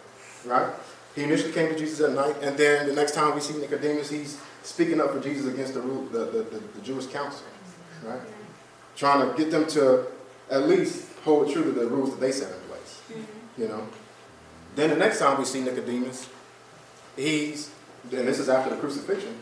right? 0.44 0.72
He 1.14 1.22
initially 1.22 1.52
came 1.52 1.68
to 1.68 1.78
Jesus 1.78 2.00
at 2.00 2.12
night, 2.12 2.36
and 2.42 2.56
then 2.56 2.88
the 2.88 2.92
next 2.92 3.14
time 3.14 3.34
we 3.34 3.40
see 3.40 3.56
Nicodemus, 3.58 4.10
he's 4.10 4.40
speaking 4.62 5.00
up 5.00 5.12
for 5.12 5.20
Jesus 5.20 5.46
against 5.52 5.74
the, 5.74 5.80
rule, 5.80 6.04
the, 6.06 6.24
the, 6.24 6.42
the, 6.42 6.58
the 6.74 6.80
Jewish 6.82 7.06
council, 7.06 7.46
right? 8.04 8.20
Trying 8.96 9.30
to 9.30 9.36
get 9.36 9.50
them 9.50 9.66
to 9.68 10.06
at 10.50 10.68
least 10.68 11.08
hold 11.22 11.52
true 11.52 11.64
to 11.64 11.72
the 11.72 11.86
rules 11.86 12.10
that 12.10 12.20
they 12.20 12.32
set 12.32 12.52
in 12.52 12.60
place, 12.68 13.00
mm-hmm. 13.10 13.62
you 13.62 13.68
know. 13.68 13.86
Then 14.74 14.90
the 14.90 14.96
next 14.96 15.20
time 15.20 15.38
we 15.38 15.44
see 15.44 15.60
Nicodemus, 15.60 16.28
he's, 17.16 17.70
and 18.10 18.26
this 18.26 18.40
is 18.40 18.48
after 18.48 18.74
the 18.74 18.80
crucifixion, 18.80 19.36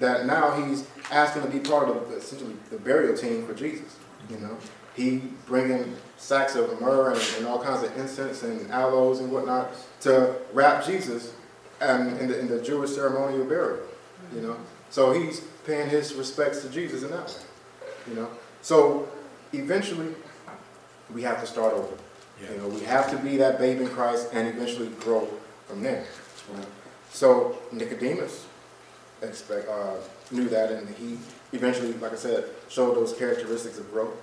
that 0.00 0.26
now 0.26 0.52
he's 0.62 0.86
asking 1.10 1.42
to 1.42 1.48
be 1.48 1.60
part 1.60 1.88
of 1.88 2.10
the, 2.10 2.16
essentially 2.16 2.54
the 2.70 2.78
burial 2.78 3.16
team 3.16 3.46
for 3.46 3.54
Jesus, 3.54 3.96
you 4.28 4.36
know. 4.38 4.56
He 4.94 5.22
bringing 5.46 5.96
sacks 6.16 6.54
of 6.54 6.80
myrrh 6.80 7.12
and, 7.12 7.34
and 7.38 7.46
all 7.46 7.62
kinds 7.62 7.82
of 7.82 7.96
incense 7.96 8.42
and 8.42 8.70
aloes 8.70 9.20
and 9.20 9.32
whatnot 9.32 9.70
to 10.00 10.36
wrap 10.52 10.84
Jesus 10.84 11.32
um, 11.80 12.08
in, 12.18 12.28
the, 12.28 12.38
in 12.38 12.48
the 12.48 12.60
Jewish 12.60 12.90
ceremonial 12.90 13.44
burial, 13.44 13.86
you 14.34 14.42
know. 14.42 14.56
So 14.90 15.12
he's 15.12 15.40
paying 15.64 15.88
his 15.88 16.14
respects 16.14 16.62
to 16.62 16.68
Jesus 16.68 17.02
in 17.02 17.10
that 17.10 17.26
way, 17.26 17.88
you 18.08 18.14
know. 18.14 18.28
So 18.62 19.08
eventually, 19.52 20.14
we 21.14 21.22
have 21.22 21.40
to 21.40 21.46
start 21.46 21.72
over. 21.72 21.96
Yeah. 22.42 22.52
You 22.52 22.58
know, 22.58 22.68
we 22.68 22.80
have 22.80 23.10
to 23.10 23.16
be 23.18 23.36
that 23.38 23.58
babe 23.58 23.80
in 23.80 23.88
Christ 23.88 24.30
and 24.32 24.48
eventually 24.48 24.88
grow 25.00 25.28
from 25.66 25.82
there. 25.82 26.04
you 26.50 26.58
know. 26.58 26.66
So 27.12 27.58
Nicodemus 27.72 28.46
expect, 29.22 29.68
uh, 29.68 29.94
knew 30.30 30.48
that, 30.48 30.72
and 30.72 30.88
he 30.96 31.18
eventually, 31.52 31.92
like 31.94 32.12
I 32.12 32.16
said, 32.16 32.44
showed 32.68 32.96
those 32.96 33.12
characteristics 33.12 33.78
of 33.78 33.90
growth. 33.90 34.14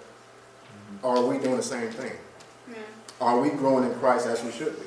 Are 1.03 1.21
we 1.25 1.37
doing 1.37 1.57
the 1.57 1.63
same 1.63 1.89
thing? 1.91 2.13
Are 3.19 3.39
we 3.39 3.49
growing 3.49 3.83
in 3.89 3.97
Christ 3.99 4.27
as 4.27 4.43
we 4.43 4.51
should 4.51 4.75
be? 4.75 4.85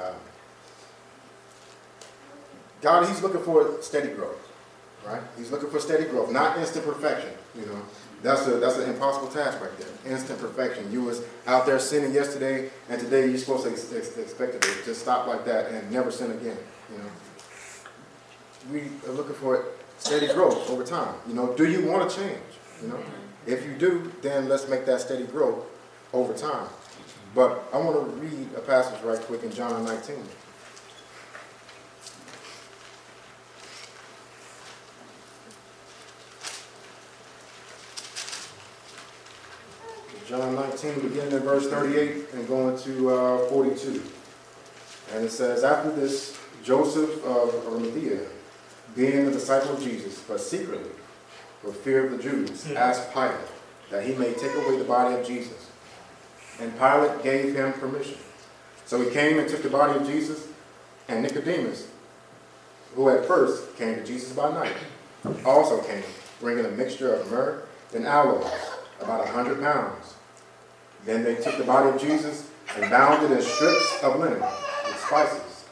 Uh, 0.00 0.12
God, 2.80 3.08
He's 3.08 3.22
looking 3.22 3.42
for 3.42 3.80
steady 3.80 4.08
growth, 4.08 4.48
right? 5.06 5.22
He's 5.38 5.50
looking 5.50 5.70
for 5.70 5.80
steady 5.80 6.04
growth, 6.04 6.30
not 6.30 6.58
instant 6.58 6.84
perfection. 6.84 7.30
You 7.54 7.66
know, 7.66 7.82
that's 8.22 8.46
a 8.46 8.52
that's 8.58 8.76
an 8.76 8.90
impossible 8.90 9.28
task 9.28 9.60
right 9.60 9.70
there. 9.78 10.12
Instant 10.12 10.38
perfection. 10.40 10.90
You 10.92 11.02
was 11.02 11.22
out 11.46 11.64
there 11.66 11.78
sinning 11.78 12.12
yesterday, 12.12 12.70
and 12.88 13.00
today 13.00 13.28
you're 13.28 13.38
supposed 13.38 13.64
to 13.64 13.70
ex- 13.70 13.92
ex- 13.92 14.16
expect 14.16 14.54
it 14.56 14.62
to 14.62 14.84
just 14.84 15.00
stop 15.00 15.26
like 15.26 15.44
that 15.44 15.70
and 15.70 15.90
never 15.90 16.10
sin 16.10 16.30
again. 16.32 16.56
You 16.90 16.98
know, 16.98 17.10
we 18.72 18.80
are 19.08 19.12
looking 19.14 19.34
for 19.34 19.64
steady 19.98 20.26
growth 20.34 20.68
over 20.70 20.84
time. 20.84 21.14
You 21.28 21.34
know, 21.34 21.54
do 21.54 21.70
you 21.70 21.86
want 21.86 22.10
to 22.10 22.16
change? 22.16 22.38
You 22.82 22.88
know, 22.88 22.98
if 23.46 23.64
you 23.64 23.74
do, 23.74 24.12
then 24.22 24.48
let's 24.48 24.68
make 24.68 24.86
that 24.86 25.00
steady 25.00 25.24
growth 25.24 25.64
over 26.12 26.32
time. 26.32 26.68
But 27.34 27.64
I 27.72 27.78
want 27.78 27.96
to 27.96 28.16
read 28.16 28.48
a 28.56 28.60
passage 28.60 29.02
right 29.02 29.18
quick 29.20 29.42
in 29.42 29.52
John 29.52 29.84
19. 29.84 30.16
John 40.28 40.54
19, 40.54 41.00
beginning 41.00 41.32
in 41.32 41.40
verse 41.40 41.68
38 41.68 42.32
and 42.32 42.48
going 42.48 42.78
to 42.78 43.10
uh, 43.10 43.38
42. 43.48 44.02
And 45.14 45.24
it 45.24 45.30
says, 45.30 45.64
After 45.64 45.90
this, 45.92 46.38
Joseph 46.62 47.22
of 47.24 47.66
Arimathea, 47.66 48.20
being 48.94 49.26
a 49.26 49.30
disciple 49.30 49.74
of 49.74 49.82
Jesus, 49.82 50.20
but 50.26 50.40
secretly, 50.40 50.90
for 51.62 51.72
fear 51.72 52.04
of 52.04 52.10
the 52.10 52.22
Jews, 52.22 52.64
hmm. 52.64 52.76
asked 52.76 53.12
Pilate 53.12 53.36
that 53.90 54.04
he 54.04 54.14
may 54.14 54.32
take 54.34 54.54
away 54.54 54.76
the 54.78 54.84
body 54.84 55.14
of 55.14 55.26
Jesus. 55.26 55.70
And 56.60 56.76
Pilate 56.78 57.22
gave 57.22 57.54
him 57.54 57.72
permission. 57.74 58.18
So 58.86 59.00
he 59.00 59.10
came 59.10 59.38
and 59.38 59.48
took 59.48 59.62
the 59.62 59.70
body 59.70 59.98
of 59.98 60.06
Jesus, 60.06 60.48
and 61.08 61.22
Nicodemus, 61.22 61.88
who 62.94 63.08
at 63.08 63.26
first 63.26 63.76
came 63.76 63.94
to 63.94 64.04
Jesus 64.04 64.32
by 64.32 64.52
night, 64.52 64.74
also 65.44 65.80
came, 65.82 66.02
bringing 66.40 66.64
a 66.64 66.70
mixture 66.70 67.14
of 67.14 67.30
myrrh 67.30 67.62
and 67.94 68.06
aloes, 68.06 68.50
about 69.00 69.26
a 69.26 69.30
hundred 69.30 69.60
pounds. 69.60 70.14
Then 71.04 71.24
they 71.24 71.36
took 71.36 71.56
the 71.56 71.64
body 71.64 71.90
of 71.90 72.00
Jesus 72.00 72.48
and 72.76 72.90
bound 72.90 73.24
it 73.24 73.30
in 73.30 73.42
strips 73.42 74.02
of 74.02 74.18
linen 74.18 74.40
with 74.40 75.04
spices, 75.06 75.64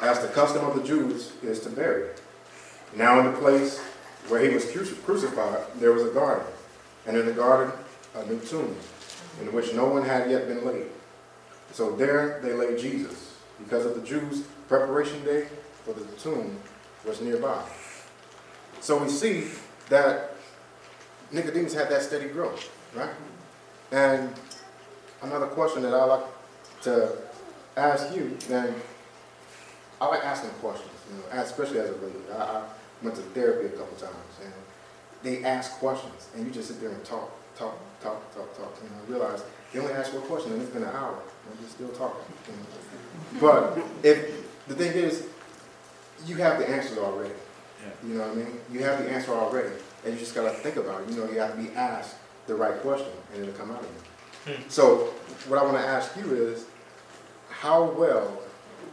as 0.00 0.20
the 0.20 0.28
custom 0.28 0.64
of 0.64 0.74
the 0.74 0.82
Jews 0.82 1.32
is 1.42 1.60
to 1.60 1.70
bury. 1.70 2.08
Now 2.94 3.20
in 3.20 3.26
the 3.26 3.38
place 3.38 3.80
where 4.28 4.40
he 4.40 4.54
was 4.54 4.64
crucified, 5.04 5.64
there 5.76 5.92
was 5.92 6.04
a 6.04 6.10
garden, 6.10 6.46
and 7.06 7.16
in 7.16 7.26
the 7.26 7.32
garden 7.32 7.72
a 8.14 8.24
new 8.26 8.38
tomb, 8.40 8.74
in 9.40 9.52
which 9.52 9.74
no 9.74 9.86
one 9.86 10.02
had 10.02 10.30
yet 10.30 10.48
been 10.48 10.64
laid. 10.64 10.86
So 11.72 11.94
there 11.94 12.40
they 12.42 12.52
laid 12.52 12.78
Jesus, 12.78 13.34
because 13.58 13.84
of 13.86 13.94
the 13.94 14.06
Jews' 14.06 14.44
preparation 14.68 15.24
day 15.24 15.48
for 15.84 15.92
the 15.92 16.04
tomb 16.16 16.58
was 17.04 17.20
nearby. 17.20 17.62
So 18.80 19.02
we 19.02 19.08
see 19.08 19.48
that 19.88 20.32
Nicodemus 21.30 21.74
had 21.74 21.88
that 21.90 22.02
steady 22.02 22.28
growth, 22.28 22.70
right? 22.94 23.10
And 23.92 24.32
another 25.22 25.46
question 25.46 25.82
that 25.82 25.94
I 25.94 26.04
like 26.04 26.24
to 26.82 27.16
ask 27.76 28.14
you, 28.14 28.36
and 28.50 28.74
I 30.00 30.06
like 30.06 30.24
asking 30.24 30.50
questions, 30.60 30.90
you 31.10 31.16
know, 31.16 31.42
especially 31.42 31.78
as 31.80 31.90
a 31.90 31.92
leader. 31.92 32.18
I, 32.32 32.42
I 32.42 32.62
went 33.06 33.16
to 33.16 33.22
therapy 33.22 33.66
a 33.66 33.78
couple 33.78 33.96
times, 33.96 34.34
and 34.42 34.52
they 35.22 35.44
ask 35.44 35.78
questions, 35.78 36.28
and 36.34 36.44
you 36.44 36.52
just 36.52 36.68
sit 36.68 36.80
there 36.80 36.90
and 36.90 37.04
talk, 37.04 37.30
talk, 37.56 37.78
talk, 38.00 38.34
talk, 38.34 38.56
talk. 38.58 38.76
And 38.82 38.90
I 38.90 39.10
realize 39.10 39.42
they 39.72 39.78
only 39.78 39.92
ask 39.92 40.12
one 40.12 40.22
question, 40.24 40.52
and 40.52 40.60
it's 40.60 40.72
been 40.72 40.82
an 40.82 40.94
hour, 40.94 41.18
and 41.48 41.60
you're 41.60 41.70
still 41.70 41.88
talking. 41.90 42.24
But 43.40 43.78
if 44.02 44.44
the 44.66 44.74
thing 44.74 44.92
is, 44.92 45.26
you 46.26 46.36
have 46.36 46.58
the 46.58 46.68
answers 46.68 46.98
already. 46.98 47.34
Yeah. 47.80 48.08
You 48.08 48.14
know 48.14 48.26
what 48.26 48.32
I 48.32 48.34
mean? 48.34 48.60
You 48.72 48.80
have 48.80 48.98
the 48.98 49.08
answer 49.08 49.32
already, 49.32 49.70
and 50.04 50.12
you 50.12 50.18
just 50.18 50.34
gotta 50.34 50.50
think 50.50 50.76
about 50.76 51.02
it. 51.02 51.10
You 51.10 51.16
know, 51.16 51.30
you 51.30 51.38
have 51.38 51.54
to 51.54 51.62
be 51.62 51.70
asked 51.76 52.16
the 52.48 52.56
right 52.56 52.74
question, 52.80 53.12
and 53.32 53.42
it'll 53.42 53.54
come 53.54 53.70
out 53.70 53.80
of 53.80 53.86
you. 53.86 54.54
Hmm. 54.54 54.68
So, 54.68 55.14
what 55.46 55.60
I 55.60 55.64
want 55.64 55.76
to 55.76 55.84
ask 55.84 56.16
you 56.16 56.34
is, 56.34 56.66
how 57.50 57.84
well 57.84 58.42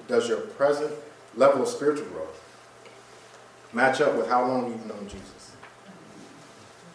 does 0.08 0.28
your 0.28 0.42
present 0.42 0.94
level 1.36 1.64
of 1.64 1.68
spiritual 1.68 2.06
growth 2.08 2.43
match 3.74 4.02
up 4.02 4.16
with 4.16 4.28
how 4.28 4.48
long 4.48 4.72
you've 4.72 4.86
known 4.86 5.08
Jesus? 5.08 5.56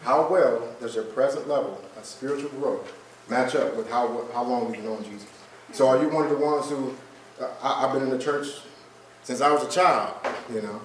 How 0.01 0.29
well 0.29 0.75
does 0.79 0.95
your 0.95 1.03
present 1.03 1.47
level 1.47 1.81
of 1.97 2.05
spiritual 2.05 2.49
growth 2.51 2.93
match 3.29 3.55
up 3.55 3.75
with 3.75 3.89
how 3.89 4.25
how 4.33 4.43
long 4.43 4.73
you've 4.73 4.83
known 4.83 5.03
Jesus? 5.03 5.27
So, 5.71 5.87
are 5.87 6.01
you 6.01 6.09
one 6.09 6.23
of 6.23 6.31
the 6.31 6.37
ones 6.37 6.69
who 6.69 6.95
uh, 7.39 7.47
I, 7.61 7.85
I've 7.85 7.93
been 7.93 8.03
in 8.03 8.09
the 8.09 8.17
church 8.17 8.47
since 9.23 9.41
I 9.41 9.51
was 9.51 9.63
a 9.63 9.69
child, 9.69 10.15
you 10.51 10.61
know, 10.61 10.81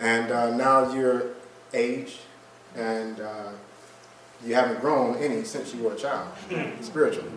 and 0.00 0.30
uh, 0.30 0.54
now 0.56 0.92
you're 0.92 1.30
aged 1.72 2.20
and 2.74 3.20
uh, 3.20 3.50
you 4.44 4.54
haven't 4.54 4.80
grown 4.80 5.16
any 5.16 5.44
since 5.44 5.74
you 5.74 5.82
were 5.82 5.94
a 5.94 5.96
child, 5.96 6.28
spiritually. 6.80 7.30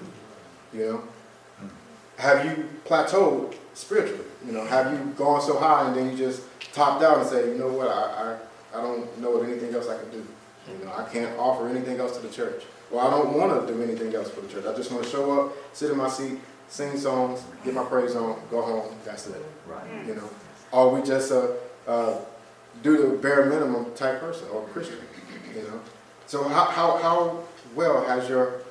You 0.74 0.86
know, 0.86 1.70
have 2.18 2.46
you 2.46 2.70
plateaued 2.86 3.56
spiritually? 3.74 4.26
You 4.46 4.54
know, 4.54 4.66
have 4.66 4.92
you 4.92 5.14
gone 5.18 5.42
so 5.42 5.58
high 5.58 5.88
and 5.88 5.96
then 5.96 6.12
you 6.12 6.18
just 6.18 6.44
topped 6.74 7.04
out 7.04 7.20
and 7.20 7.28
say, 7.28 7.50
you 7.50 7.58
know 7.58 7.68
what, 7.68 7.88
I, 7.88 8.38
I, 8.74 8.80
I 8.80 8.82
don't 8.82 9.18
know 9.20 9.36
of 9.36 9.48
anything 9.48 9.74
else 9.74 9.88
I 9.88 9.98
can 9.98 10.10
do. 10.12 10.26
You 10.72 10.86
know, 10.86 10.94
I 10.94 11.08
can't 11.10 11.38
offer 11.38 11.68
anything 11.68 12.00
else 12.00 12.18
to 12.18 12.26
the 12.26 12.34
church. 12.34 12.64
Well, 12.90 13.06
I 13.06 13.10
don't 13.10 13.34
want 13.34 13.68
to 13.68 13.74
do 13.74 13.82
anything 13.82 14.14
else 14.14 14.30
for 14.30 14.42
the 14.42 14.48
church. 14.48 14.66
I 14.66 14.76
just 14.76 14.92
want 14.92 15.04
to 15.04 15.10
show 15.10 15.46
up, 15.46 15.54
sit 15.74 15.92
in 15.92 15.98
my 15.98 16.10
seat, 16.10 16.40
sing 16.68 16.98
songs, 16.98 17.44
get 17.64 17.74
my 17.74 17.84
praise 17.84 18.16
on, 18.16 18.40
go 18.50 18.62
home. 18.62 18.96
That's 19.06 19.28
it. 19.28 19.44
Right. 19.68 19.84
You 20.08 20.16
know, 20.16 20.30
or 20.72 20.92
we 20.92 21.02
just 21.06 21.32
uh, 21.32 21.48
uh, 21.88 22.20
do 22.84 23.10
the 23.10 23.18
bare 23.18 23.46
minimum 23.46 23.94
type 23.96 24.20
person 24.20 24.48
or 24.54 24.64
Christian. 24.68 24.98
You 25.56 25.64
know, 25.64 25.82
so 26.28 26.48
how, 26.48 26.66
how, 26.66 26.98
how 26.98 27.44
well 27.76 28.06
has 28.06 28.30
your 28.30 28.62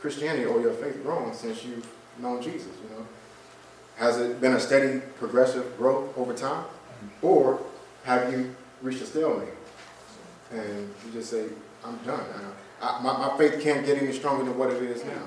Christianity 0.00 0.44
or 0.44 0.60
your 0.60 0.72
faith 0.74 1.02
grown 1.02 1.32
since 1.32 1.64
you've 1.64 1.86
known 2.18 2.42
Jesus? 2.42 2.68
You 2.82 2.96
know, 2.96 3.06
has 3.96 4.18
it 4.18 4.40
been 4.40 4.52
a 4.52 4.60
steady, 4.60 5.00
progressive 5.18 5.76
growth 5.78 6.16
over 6.16 6.34
time, 6.34 6.64
or 7.22 7.60
have 8.04 8.32
you 8.32 8.54
reached 8.82 9.02
a 9.02 9.06
stalemate 9.06 9.48
and 10.50 10.94
you 11.04 11.12
just 11.12 11.30
say, 11.30 11.46
"I'm 11.84 11.96
done. 11.98 12.20
I, 12.80 12.86
I, 12.86 13.02
my, 13.02 13.16
my 13.18 13.36
faith 13.36 13.60
can't 13.62 13.84
get 13.84 14.00
any 14.00 14.12
stronger 14.12 14.44
than 14.44 14.56
what 14.56 14.70
it 14.70 14.82
is 14.82 15.02
now. 15.04 15.10
You 15.10 15.16
know? 15.16 15.24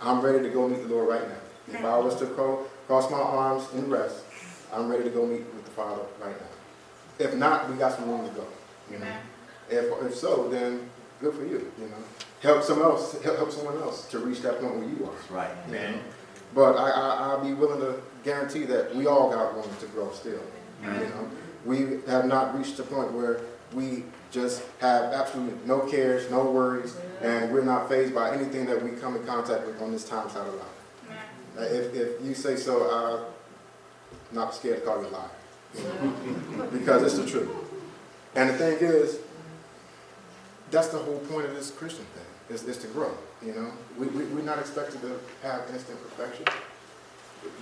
I'm 0.00 0.20
ready 0.20 0.42
to 0.42 0.50
go 0.50 0.68
meet 0.68 0.82
the 0.82 0.94
Lord 0.94 1.08
right 1.08 1.28
now. 1.28 1.74
If 1.78 1.84
I 1.84 1.98
was 1.98 2.16
to 2.16 2.26
cro- 2.26 2.64
cross 2.86 3.10
my 3.10 3.18
arms 3.18 3.66
and 3.74 3.90
rest, 3.90 4.24
I'm 4.72 4.88
ready 4.88 5.04
to 5.04 5.10
go 5.10 5.26
meet 5.26 5.40
with 5.54 5.64
the 5.64 5.70
Father 5.70 6.02
right 6.20 6.38
now. 6.38 7.24
If 7.24 7.34
not, 7.34 7.70
we 7.70 7.76
got 7.76 7.94
some 7.94 8.08
room 8.08 8.28
to 8.28 8.34
go. 8.34 8.46
You 8.90 8.98
know, 8.98 9.16
if, 9.70 10.06
if 10.06 10.14
so, 10.14 10.48
then 10.48 10.90
good 11.20 11.34
for 11.34 11.44
you. 11.44 11.72
You 11.78 11.86
know, 11.86 11.96
help 12.42 12.62
someone 12.62 12.90
else, 12.90 13.20
help, 13.22 13.36
help 13.36 13.52
someone 13.52 13.76
else 13.78 14.08
to 14.10 14.18
reach 14.18 14.40
that 14.42 14.60
point 14.60 14.76
where 14.76 14.88
you 14.88 15.04
are. 15.06 15.34
Right. 15.34 15.50
You 15.68 15.74
know? 15.74 15.94
But 16.54 16.76
I, 16.76 16.90
I, 16.90 17.16
I'll 17.30 17.44
be 17.44 17.54
willing 17.54 17.80
to 17.80 18.00
guarantee 18.24 18.64
that 18.64 18.94
we 18.94 19.06
all 19.06 19.30
got 19.30 19.54
room 19.54 19.64
to 19.80 19.86
grow 19.86 20.10
still. 20.12 20.40
You 20.82 20.88
know, 20.90 21.30
we 21.64 22.00
have 22.08 22.26
not 22.26 22.56
reached 22.58 22.76
the 22.76 22.82
point 22.82 23.12
where 23.12 23.40
we 23.72 24.04
just 24.30 24.62
have 24.80 25.12
absolutely 25.12 25.58
no 25.66 25.80
cares, 25.80 26.30
no 26.30 26.50
worries, 26.50 26.96
and 27.20 27.52
we're 27.52 27.64
not 27.64 27.88
phased 27.88 28.14
by 28.14 28.34
anything 28.34 28.66
that 28.66 28.82
we 28.82 28.90
come 28.90 29.16
in 29.16 29.24
contact 29.24 29.66
with 29.66 29.80
on 29.80 29.92
this 29.92 30.04
time 30.08 30.28
side 30.28 30.46
of 30.46 30.54
life. 30.54 30.66
Uh, 31.58 31.62
If, 31.62 31.94
if 31.94 32.24
you 32.24 32.34
say 32.34 32.56
so, 32.56 32.90
I'm 32.90 34.36
not 34.36 34.54
scared 34.54 34.80
to 34.80 34.84
call 34.86 35.00
you 35.02 35.08
a 35.08 35.10
liar. 35.10 35.28
you 35.74 35.82
know, 36.56 36.66
because 36.72 37.02
it's 37.02 37.16
the 37.18 37.26
truth. 37.26 37.50
And 38.34 38.50
the 38.50 38.54
thing 38.54 38.78
is, 38.80 39.18
that's 40.70 40.88
the 40.88 40.98
whole 40.98 41.18
point 41.20 41.46
of 41.46 41.54
this 41.54 41.70
Christian 41.70 42.06
thing, 42.06 42.24
is, 42.50 42.62
is 42.64 42.78
to 42.78 42.86
grow, 42.88 43.12
you 43.44 43.52
know? 43.54 43.70
We, 43.98 44.06
we, 44.08 44.24
we're 44.26 44.42
not 44.42 44.58
expected 44.58 45.00
to 45.02 45.18
have 45.42 45.62
instant 45.72 45.98
perfection. 46.02 46.44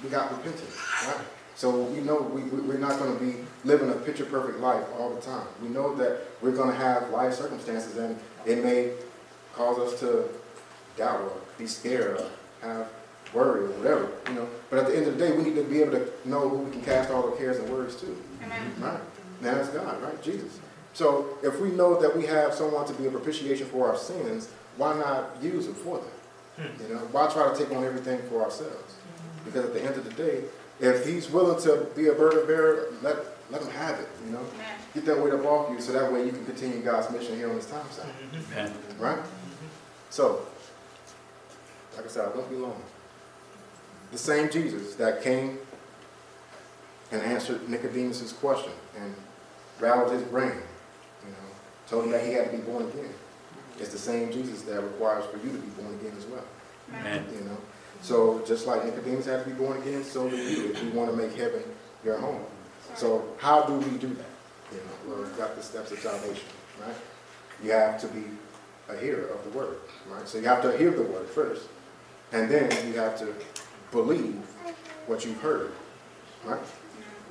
We 0.02 0.10
got 0.10 0.30
repentance, 0.30 0.76
right? 1.06 1.24
So 1.54 1.82
we 1.84 2.00
know 2.00 2.20
we, 2.20 2.42
we- 2.44 2.60
we're 2.60 2.78
not 2.78 2.98
going 2.98 3.16
to 3.18 3.24
be 3.24 3.36
living 3.64 3.90
a 3.90 3.94
picture 3.94 4.24
perfect 4.24 4.60
life 4.60 4.84
all 4.98 5.14
the 5.14 5.20
time. 5.20 5.46
We 5.62 5.68
know 5.68 5.94
that 5.96 6.20
we're 6.42 6.52
going 6.52 6.70
to 6.70 6.76
have 6.76 7.10
life 7.10 7.34
circumstances 7.34 7.96
and 7.96 8.18
it 8.46 8.62
may 8.64 8.92
cause 9.54 9.78
us 9.78 9.98
to 10.00 10.28
doubt 10.96 11.20
or 11.20 11.32
be 11.58 11.66
scared 11.66 12.20
or 12.20 12.30
have 12.62 12.88
worry 13.34 13.64
or 13.64 13.70
whatever, 13.78 14.08
you 14.28 14.34
know. 14.34 14.48
But 14.70 14.80
at 14.80 14.86
the 14.88 14.96
end 14.96 15.06
of 15.06 15.18
the 15.18 15.24
day, 15.26 15.36
we 15.36 15.42
need 15.44 15.54
to 15.56 15.62
be 15.64 15.80
able 15.82 15.92
to 15.92 16.10
know 16.24 16.48
who 16.48 16.58
we 16.58 16.70
can 16.70 16.82
cast 16.82 17.10
all 17.10 17.30
our 17.30 17.36
cares 17.36 17.58
and 17.58 17.68
worries 17.70 17.96
to. 17.96 18.16
Amen. 18.44 18.72
Right? 18.80 19.00
Now 19.40 19.54
that's 19.54 19.68
God, 19.68 20.02
right? 20.02 20.20
Jesus. 20.22 20.58
So 20.94 21.38
if 21.42 21.60
we 21.60 21.70
know 21.70 22.00
that 22.00 22.16
we 22.16 22.26
have 22.26 22.52
someone 22.54 22.86
to 22.86 22.92
be 22.94 23.06
a 23.06 23.10
propitiation 23.10 23.66
for 23.66 23.88
our 23.88 23.96
sins, 23.96 24.48
why 24.80 24.96
not 24.96 25.36
use 25.42 25.66
him 25.66 25.74
for 25.74 25.98
them? 25.98 26.70
You 26.80 26.94
know, 26.94 27.00
why 27.12 27.30
try 27.30 27.52
to 27.52 27.58
take 27.58 27.70
on 27.76 27.84
everything 27.84 28.18
for 28.28 28.42
ourselves? 28.42 28.94
Because 29.44 29.66
at 29.66 29.74
the 29.74 29.82
end 29.82 29.94
of 29.96 30.04
the 30.04 30.12
day, 30.12 30.42
if 30.80 31.06
he's 31.06 31.30
willing 31.30 31.60
to 31.62 31.86
be 31.94 32.08
a 32.08 32.14
burden 32.14 32.46
bearer, 32.46 32.86
let 33.02 33.16
let 33.50 33.62
him 33.62 33.70
have 33.70 34.00
it. 34.00 34.08
You 34.24 34.32
know, 34.32 34.46
get 34.94 35.04
that 35.04 35.22
weight 35.22 35.34
up 35.34 35.44
off 35.44 35.70
you, 35.70 35.80
so 35.80 35.92
that 35.92 36.10
way 36.10 36.24
you 36.24 36.32
can 36.32 36.44
continue 36.46 36.80
God's 36.80 37.10
mission 37.10 37.36
here 37.36 37.50
on 37.50 37.56
this 37.56 37.66
time 37.66 37.90
side. 37.90 38.06
Mm-hmm. 38.06 38.52
Amen. 38.52 38.74
Right? 38.98 39.18
So, 40.08 40.46
like 41.96 42.06
I 42.06 42.08
said, 42.08 42.26
I 42.26 42.36
won't 42.36 42.48
be 42.48 42.56
long. 42.56 42.80
The 44.12 44.18
same 44.18 44.50
Jesus 44.50 44.94
that 44.96 45.22
came 45.22 45.58
and 47.12 47.20
answered 47.22 47.68
Nicodemus's 47.68 48.32
question 48.32 48.72
and 48.98 49.14
rattled 49.78 50.12
his 50.12 50.22
brain, 50.22 50.52
you 51.24 51.30
know, 51.30 51.48
told 51.88 52.04
him 52.04 52.12
that 52.12 52.24
he 52.24 52.32
had 52.32 52.50
to 52.50 52.56
be 52.56 52.62
born 52.62 52.84
again. 52.88 53.14
It's 53.80 53.90
the 53.90 53.98
same 53.98 54.30
Jesus 54.32 54.62
that 54.62 54.82
requires 54.82 55.24
for 55.26 55.38
you 55.38 55.52
to 55.52 55.58
be 55.58 55.68
born 55.82 55.94
again 55.94 56.12
as 56.16 56.26
well. 56.26 56.44
Amen. 56.94 57.24
You 57.32 57.44
know, 57.44 57.56
so 58.02 58.42
just 58.46 58.66
like 58.66 58.84
Nicodemus 58.84 59.26
had 59.26 59.44
to 59.44 59.50
be 59.50 59.56
born 59.56 59.80
again, 59.80 60.04
so 60.04 60.28
do 60.28 60.36
you 60.36 60.70
if 60.70 60.82
you 60.82 60.90
want 60.90 61.10
to 61.10 61.16
make 61.16 61.34
heaven 61.34 61.62
your 62.04 62.18
home. 62.18 62.42
So 62.96 63.24
how 63.38 63.62
do 63.62 63.74
we 63.74 63.98
do 63.98 64.08
that? 64.08 64.26
You 64.72 64.78
know, 64.78 64.84
well, 65.08 65.18
we've 65.22 65.36
got 65.36 65.56
the 65.56 65.62
steps 65.62 65.92
of 65.92 65.98
salvation, 65.98 66.46
right? 66.84 66.94
You 67.62 67.72
have 67.72 68.00
to 68.00 68.08
be 68.08 68.24
a 68.88 68.96
hearer 68.96 69.28
of 69.28 69.44
the 69.44 69.50
word, 69.58 69.78
right? 70.08 70.26
So 70.26 70.38
you 70.38 70.44
have 70.44 70.62
to 70.62 70.76
hear 70.76 70.90
the 70.90 71.02
word 71.02 71.28
first, 71.28 71.68
and 72.32 72.50
then 72.50 72.70
you 72.86 72.98
have 72.98 73.18
to 73.18 73.34
believe 73.92 74.36
what 75.06 75.24
you've 75.24 75.40
heard, 75.40 75.72
right? 76.44 76.60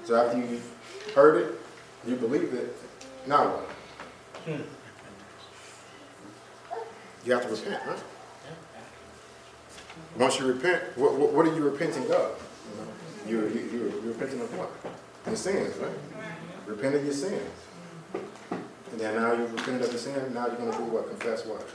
So 0.05 0.15
after 0.15 0.37
you've 0.37 0.69
heard 1.13 1.41
it, 1.41 1.59
you 2.07 2.15
believe 2.15 2.53
it, 2.53 2.75
now 3.27 3.47
what? 3.47 3.69
Hmm. 4.45 4.61
You 7.25 7.33
have 7.33 7.43
to 7.43 7.49
repent, 7.49 7.81
right? 7.85 7.99
Once 10.17 10.39
you 10.39 10.47
repent, 10.47 10.81
what, 10.97 11.13
what, 11.15 11.33
what 11.33 11.45
are 11.47 11.55
you 11.55 11.63
repenting 11.69 12.03
of? 12.11 12.31
You 13.27 13.37
know, 13.37 13.43
you're, 13.43 13.49
you- 13.49 13.69
you're, 13.71 13.89
you're 13.89 14.01
repenting 14.13 14.41
of 14.41 14.57
what? 14.57 14.71
Your 15.27 15.35
sins, 15.35 15.75
right? 15.77 15.91
Repent 16.65 16.95
of 16.95 17.03
your 17.03 17.13
sins. 17.13 17.41
And 18.51 18.99
then 18.99 19.15
now 19.15 19.33
you've 19.33 19.53
repented 19.53 19.83
of 19.83 19.89
your 19.91 19.99
sin, 19.99 20.33
now 20.33 20.47
you're 20.47 20.55
gonna 20.55 20.71
do 20.77 20.83
what? 20.85 21.07
Confess 21.09 21.45
what? 21.45 21.67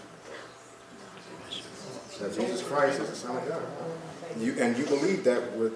That 2.20 2.34
Jesus 2.34 2.62
Christ 2.62 3.00
is 3.00 3.10
the 3.10 3.16
Son 3.16 3.36
of 3.36 3.48
God. 3.48 3.62
You, 4.38 4.54
and 4.58 4.76
you 4.76 4.84
believe 4.84 5.24
that 5.24 5.52
with 5.56 5.72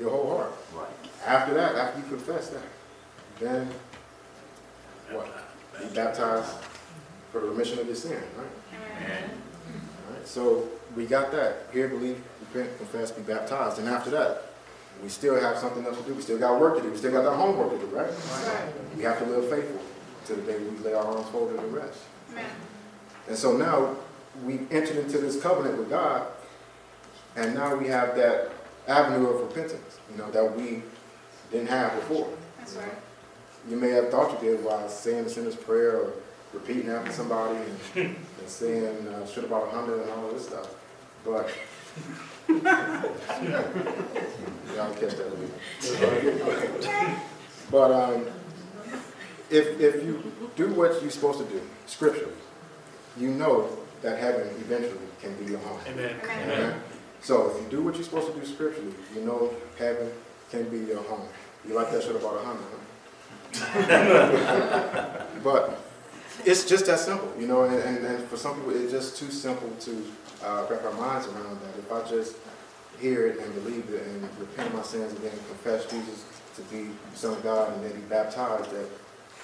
your 0.00 0.10
whole 0.10 0.36
heart. 0.36 0.52
Right. 0.74 0.86
After 1.26 1.54
that, 1.54 1.74
after 1.76 2.00
you 2.00 2.06
confess 2.06 2.48
that, 2.48 2.62
then 3.38 3.68
what? 5.10 5.28
Be 5.78 5.94
baptized 5.94 6.50
for 7.32 7.40
the 7.40 7.48
remission 7.48 7.78
of 7.78 7.86
your 7.86 7.96
sin, 7.96 8.22
right? 8.36 8.46
Amen. 9.00 9.30
Alright, 10.06 10.28
so 10.28 10.68
we 10.94 11.06
got 11.06 11.32
that. 11.32 11.66
Here, 11.72 11.88
believe, 11.88 12.22
repent, 12.40 12.76
confess, 12.76 13.10
be 13.10 13.22
baptized. 13.22 13.78
And 13.78 13.88
after 13.88 14.10
that, 14.10 14.42
we 15.02 15.08
still 15.08 15.40
have 15.40 15.56
something 15.56 15.84
else 15.86 15.96
to 15.96 16.04
do. 16.04 16.14
We 16.14 16.22
still 16.22 16.38
got 16.38 16.60
work 16.60 16.76
to 16.76 16.82
do. 16.82 16.90
We 16.90 16.98
still 16.98 17.10
got 17.10 17.24
our 17.24 17.34
homework 17.34 17.70
to 17.72 17.78
do, 17.78 17.86
right? 17.86 18.10
right. 18.10 18.96
We 18.96 19.02
have 19.04 19.18
to 19.18 19.24
live 19.24 19.48
faithful 19.48 19.80
to 20.26 20.34
the 20.34 20.42
day 20.42 20.58
we 20.58 20.76
lay 20.78 20.92
our 20.92 21.04
arms 21.04 21.28
folded 21.30 21.58
and 21.58 21.72
rest. 21.72 21.98
Amen. 22.32 22.44
And 23.28 23.36
so 23.36 23.56
now 23.56 23.96
we've 24.44 24.70
entered 24.70 24.98
into 24.98 25.18
this 25.18 25.40
covenant 25.40 25.78
with 25.78 25.88
God, 25.88 26.26
and 27.34 27.54
now 27.54 27.74
we 27.74 27.88
have 27.88 28.14
that 28.16 28.52
avenue 28.86 29.28
of 29.28 29.40
repentance, 29.40 29.98
you 30.10 30.18
know, 30.18 30.30
that 30.30 30.56
we 30.56 30.82
didn't 31.50 31.68
have 31.68 31.94
before. 31.94 32.28
That's 32.58 32.74
right. 32.74 32.94
You 33.68 33.76
may 33.76 33.90
have 33.90 34.10
thought 34.10 34.42
you 34.42 34.50
did 34.50 34.64
while 34.64 34.88
saying 34.88 35.24
the 35.24 35.30
sinner's 35.30 35.56
prayer 35.56 35.96
or 35.96 36.12
repeating 36.52 36.90
after 36.90 37.12
somebody 37.12 37.56
and, 37.56 37.78
and 38.40 38.48
saying 38.48 39.08
uh, 39.08 39.26
shit 39.26 39.44
about 39.44 39.68
a 39.68 39.70
hundred 39.70 40.00
and 40.02 40.10
all 40.10 40.28
of 40.28 40.34
this 40.34 40.46
stuff. 40.46 40.68
But 41.24 41.50
y'all 44.76 44.94
catch 44.94 45.14
that 45.16 45.30
later. 45.38 47.18
But 47.70 47.90
um, 47.90 48.26
if 49.48 49.80
if 49.80 50.04
you 50.04 50.30
do 50.56 50.74
what 50.74 51.00
you're 51.00 51.10
supposed 51.10 51.38
to 51.38 51.46
do 51.46 51.60
scripturally, 51.86 52.34
you 53.18 53.28
know 53.28 53.70
that 54.02 54.18
heaven 54.18 54.46
eventually 54.60 54.98
can 55.20 55.34
be 55.36 55.52
your 55.52 55.60
home. 55.60 55.80
Amen. 55.88 56.14
Amen. 56.22 56.74
So 57.22 57.50
if 57.50 57.62
you 57.62 57.68
do 57.70 57.82
what 57.82 57.94
you're 57.94 58.04
supposed 58.04 58.32
to 58.32 58.38
do 58.38 58.44
scripturally, 58.44 58.92
you 59.14 59.22
know 59.22 59.54
heaven 59.78 60.10
can 60.50 60.68
be 60.68 60.80
your 60.80 61.02
home. 61.04 61.26
You 61.66 61.74
like 61.74 61.90
that 61.92 62.02
shit 62.02 62.14
about 62.14 62.36
a 62.36 62.44
hundred, 62.44 62.66
huh? 63.54 65.24
but 65.42 65.80
it's 66.44 66.64
just 66.64 66.86
that 66.86 66.98
simple, 66.98 67.32
you 67.38 67.46
know. 67.46 67.64
And, 67.64 67.74
and, 67.74 68.04
and 68.04 68.28
for 68.28 68.36
some 68.36 68.54
people, 68.56 68.74
it's 68.76 68.92
just 68.92 69.16
too 69.16 69.30
simple 69.30 69.70
to 69.80 70.04
uh, 70.42 70.66
wrap 70.68 70.84
our 70.84 70.92
minds 70.92 71.26
around 71.28 71.60
that. 71.60 71.78
If 71.78 71.92
I 71.92 72.08
just 72.08 72.36
hear 73.00 73.26
it 73.26 73.38
and 73.38 73.54
believe 73.54 73.90
it 73.90 74.06
and 74.06 74.22
repent 74.38 74.74
my 74.74 74.82
sins 74.82 75.12
and 75.12 75.22
then 75.22 75.32
confess 75.48 75.84
Jesus 75.90 76.24
to 76.56 76.62
be 76.62 76.90
the 77.12 77.16
Son 77.16 77.32
of 77.32 77.42
God 77.42 77.72
and 77.72 77.84
then 77.84 77.92
be 77.92 78.06
baptized, 78.06 78.70
that 78.70 78.88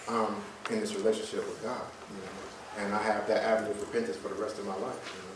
I'm 0.09 0.37
in 0.70 0.81
this 0.81 0.94
relationship 0.94 1.46
with 1.46 1.62
God, 1.62 1.83
you 2.11 2.16
know. 2.16 2.85
And 2.85 2.94
I 2.94 3.03
have 3.03 3.27
that 3.29 3.42
avenue 3.42 3.70
of 3.70 3.81
repentance 3.81 4.16
for 4.16 4.29
the 4.29 4.37
rest 4.37 4.59
of 4.59 4.66
my 4.66 4.77
life, 4.77 5.16
you 5.16 5.22
know. 5.22 5.29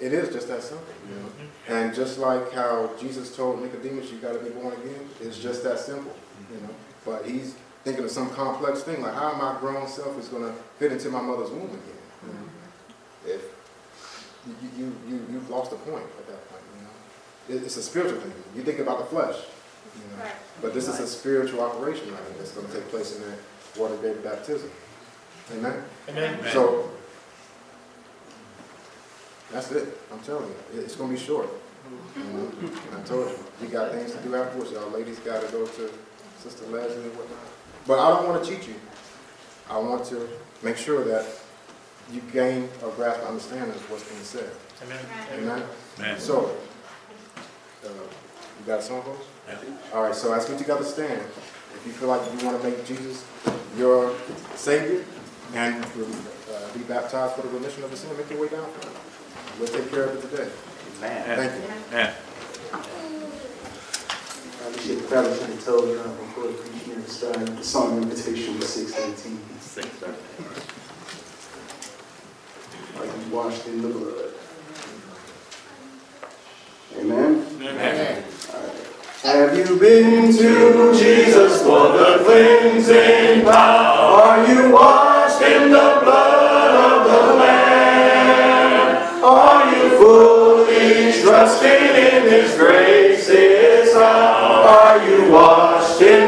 It 0.00 0.12
is 0.12 0.32
just 0.34 0.48
that 0.48 0.62
simple, 0.62 0.86
you 1.08 1.14
know. 1.16 1.30
And 1.68 1.94
just 1.94 2.18
like 2.18 2.52
how 2.52 2.90
Jesus 3.00 3.34
told 3.34 3.62
Nicodemus, 3.62 4.10
you 4.10 4.18
got 4.18 4.32
to 4.32 4.40
be 4.40 4.50
born 4.50 4.74
again, 4.74 5.08
it's 5.20 5.38
just 5.38 5.62
that 5.64 5.78
simple, 5.78 6.14
you 6.52 6.60
know. 6.60 6.74
But 7.04 7.24
he's 7.26 7.54
thinking 7.84 8.04
of 8.04 8.10
some 8.10 8.30
complex 8.30 8.82
thing, 8.82 9.02
like 9.02 9.14
how 9.14 9.34
my 9.34 9.58
grown 9.60 9.86
self 9.86 10.18
is 10.18 10.28
going 10.28 10.42
to 10.42 10.52
fit 10.78 10.90
into 10.90 11.10
my 11.10 11.20
mother's 11.20 11.50
womb 11.50 11.64
again. 11.64 11.80
You 12.26 12.32
know? 12.32 13.34
If 13.34 13.42
you, 14.46 14.68
you, 14.76 14.96
you, 15.08 15.26
you've 15.30 15.50
lost 15.50 15.70
the 15.70 15.76
point 15.76 16.04
at 16.18 16.26
that 16.26 16.50
point, 16.50 16.62
you 16.76 16.82
know. 16.82 17.60
It, 17.60 17.64
it's 17.64 17.76
a 17.76 17.82
spiritual 17.82 18.20
thing. 18.20 18.32
You 18.56 18.62
think 18.62 18.78
about 18.78 18.98
the 18.98 19.04
flesh, 19.04 19.36
you 19.94 20.16
know. 20.16 20.24
Right. 20.24 20.32
But 20.62 20.74
this 20.74 20.88
is 20.88 20.98
a 20.98 21.06
spiritual 21.06 21.60
operation 21.60 22.10
right 22.10 22.22
here 22.28 22.38
that's 22.38 22.52
going 22.52 22.66
to 22.66 22.72
take 22.72 22.88
place 22.88 23.16
in 23.16 23.22
that 23.22 23.38
water-based 23.78 24.24
baptism. 24.24 24.70
Amen? 25.52 25.84
Amen. 26.08 26.38
So, 26.52 26.90
that's 29.52 29.70
it. 29.72 30.00
I'm 30.10 30.20
telling 30.20 30.48
you, 30.48 30.80
it's 30.80 30.96
gonna 30.96 31.12
be 31.12 31.18
short. 31.18 31.48
Mm-hmm. 31.48 32.66
You 32.66 32.72
know? 32.90 32.98
I 32.98 33.02
told 33.02 33.28
you, 33.28 33.36
we 33.60 33.68
got 33.68 33.92
things 33.92 34.12
to 34.12 34.18
do 34.22 34.34
afterwards. 34.34 34.72
Y'all 34.72 34.90
ladies 34.90 35.18
gotta 35.20 35.46
go 35.48 35.66
to 35.66 35.92
Sister 36.44 36.66
Leslie 36.66 37.04
and 37.04 37.16
whatnot. 37.16 37.38
But 37.86 37.98
I 37.98 38.10
don't 38.10 38.28
wanna 38.28 38.44
cheat 38.44 38.68
you. 38.68 38.74
I 39.70 39.78
want 39.78 40.04
to 40.06 40.28
make 40.62 40.76
sure 40.76 41.02
that 41.04 41.24
you 42.12 42.20
gain 42.32 42.68
a 42.84 42.90
grasp 42.90 43.20
and 43.20 43.28
understanding 43.28 43.70
of 43.70 43.90
what's 43.90 44.04
being 44.04 44.22
said. 44.22 44.50
Amen. 44.82 44.98
Amen? 45.32 45.62
Amen. 45.98 46.20
So, 46.20 46.54
uh, 47.82 47.88
you 47.88 48.66
got 48.66 48.80
a 48.80 48.82
song, 48.82 49.02
folks? 49.02 49.24
Yeah. 49.48 49.56
All 49.94 50.02
right, 50.02 50.14
so 50.14 50.34
as 50.34 50.46
we 50.50 50.56
together 50.58 50.84
stand, 50.84 51.22
if 51.22 51.82
you 51.86 51.92
feel 51.92 52.08
like 52.08 52.20
you 52.30 52.46
want 52.46 52.60
to 52.60 52.68
make 52.68 52.84
Jesus 52.84 53.24
your 53.78 54.14
Savior 54.54 55.02
and 55.54 55.82
uh, 55.82 55.88
be 56.74 56.80
baptized 56.80 57.36
for 57.36 57.42
the 57.42 57.48
remission 57.48 57.84
of 57.84 57.90
the 57.90 57.96
sin, 57.96 58.14
make 58.18 58.28
your 58.30 58.42
way 58.42 58.48
down. 58.48 58.66
We'll 59.58 59.68
take 59.68 59.90
care 59.90 60.04
of 60.04 60.16
it 60.16 60.30
today. 60.30 60.50
Amen. 60.98 61.36
Thank 61.36 61.62
you. 61.62 61.96
Amen. 61.96 62.14
We 64.86 64.96
probably 64.96 65.32
should 65.32 65.48
have 65.48 65.64
told 65.64 65.88
you 65.88 65.98
uh, 65.98 66.08
before 66.08 66.48
the 66.48 66.52
preaching 66.52 67.02
started. 67.06 67.56
The 67.56 67.64
song 67.64 68.02
invitation 68.02 68.58
was 68.58 68.68
six 68.68 68.92
eighteen. 68.98 69.40
Six 69.58 69.86
thirty. 69.86 70.12
Like 72.98 73.08
you 73.08 73.34
washed 73.34 73.66
in 73.66 73.80
the 73.80 73.88
blood. 73.88 74.34
Amen. 76.98 77.46
Amen. 77.62 78.24
Have 79.22 79.56
you 79.56 79.78
been 79.78 80.30
to 80.36 80.92
Jesus 80.94 81.62
for 81.62 81.88
the 81.96 82.22
cleansing 82.22 83.42
power? 83.42 84.22
Are 84.22 84.46
you 84.46 84.70
washed 84.70 85.40
in 85.40 85.70
the 85.70 85.98
blood 86.02 87.00
of 87.00 87.06
the 87.10 87.34
Lamb? 87.36 89.24
Are 89.24 89.74
you 89.74 89.96
fully 89.96 91.22
trusting 91.22 91.70
in 91.70 92.22
His 92.28 92.54
grace? 92.58 93.30
hour? 93.30 93.53
Are 94.64 95.06
you 95.06 95.30
washed 95.30 96.00
in 96.00 96.23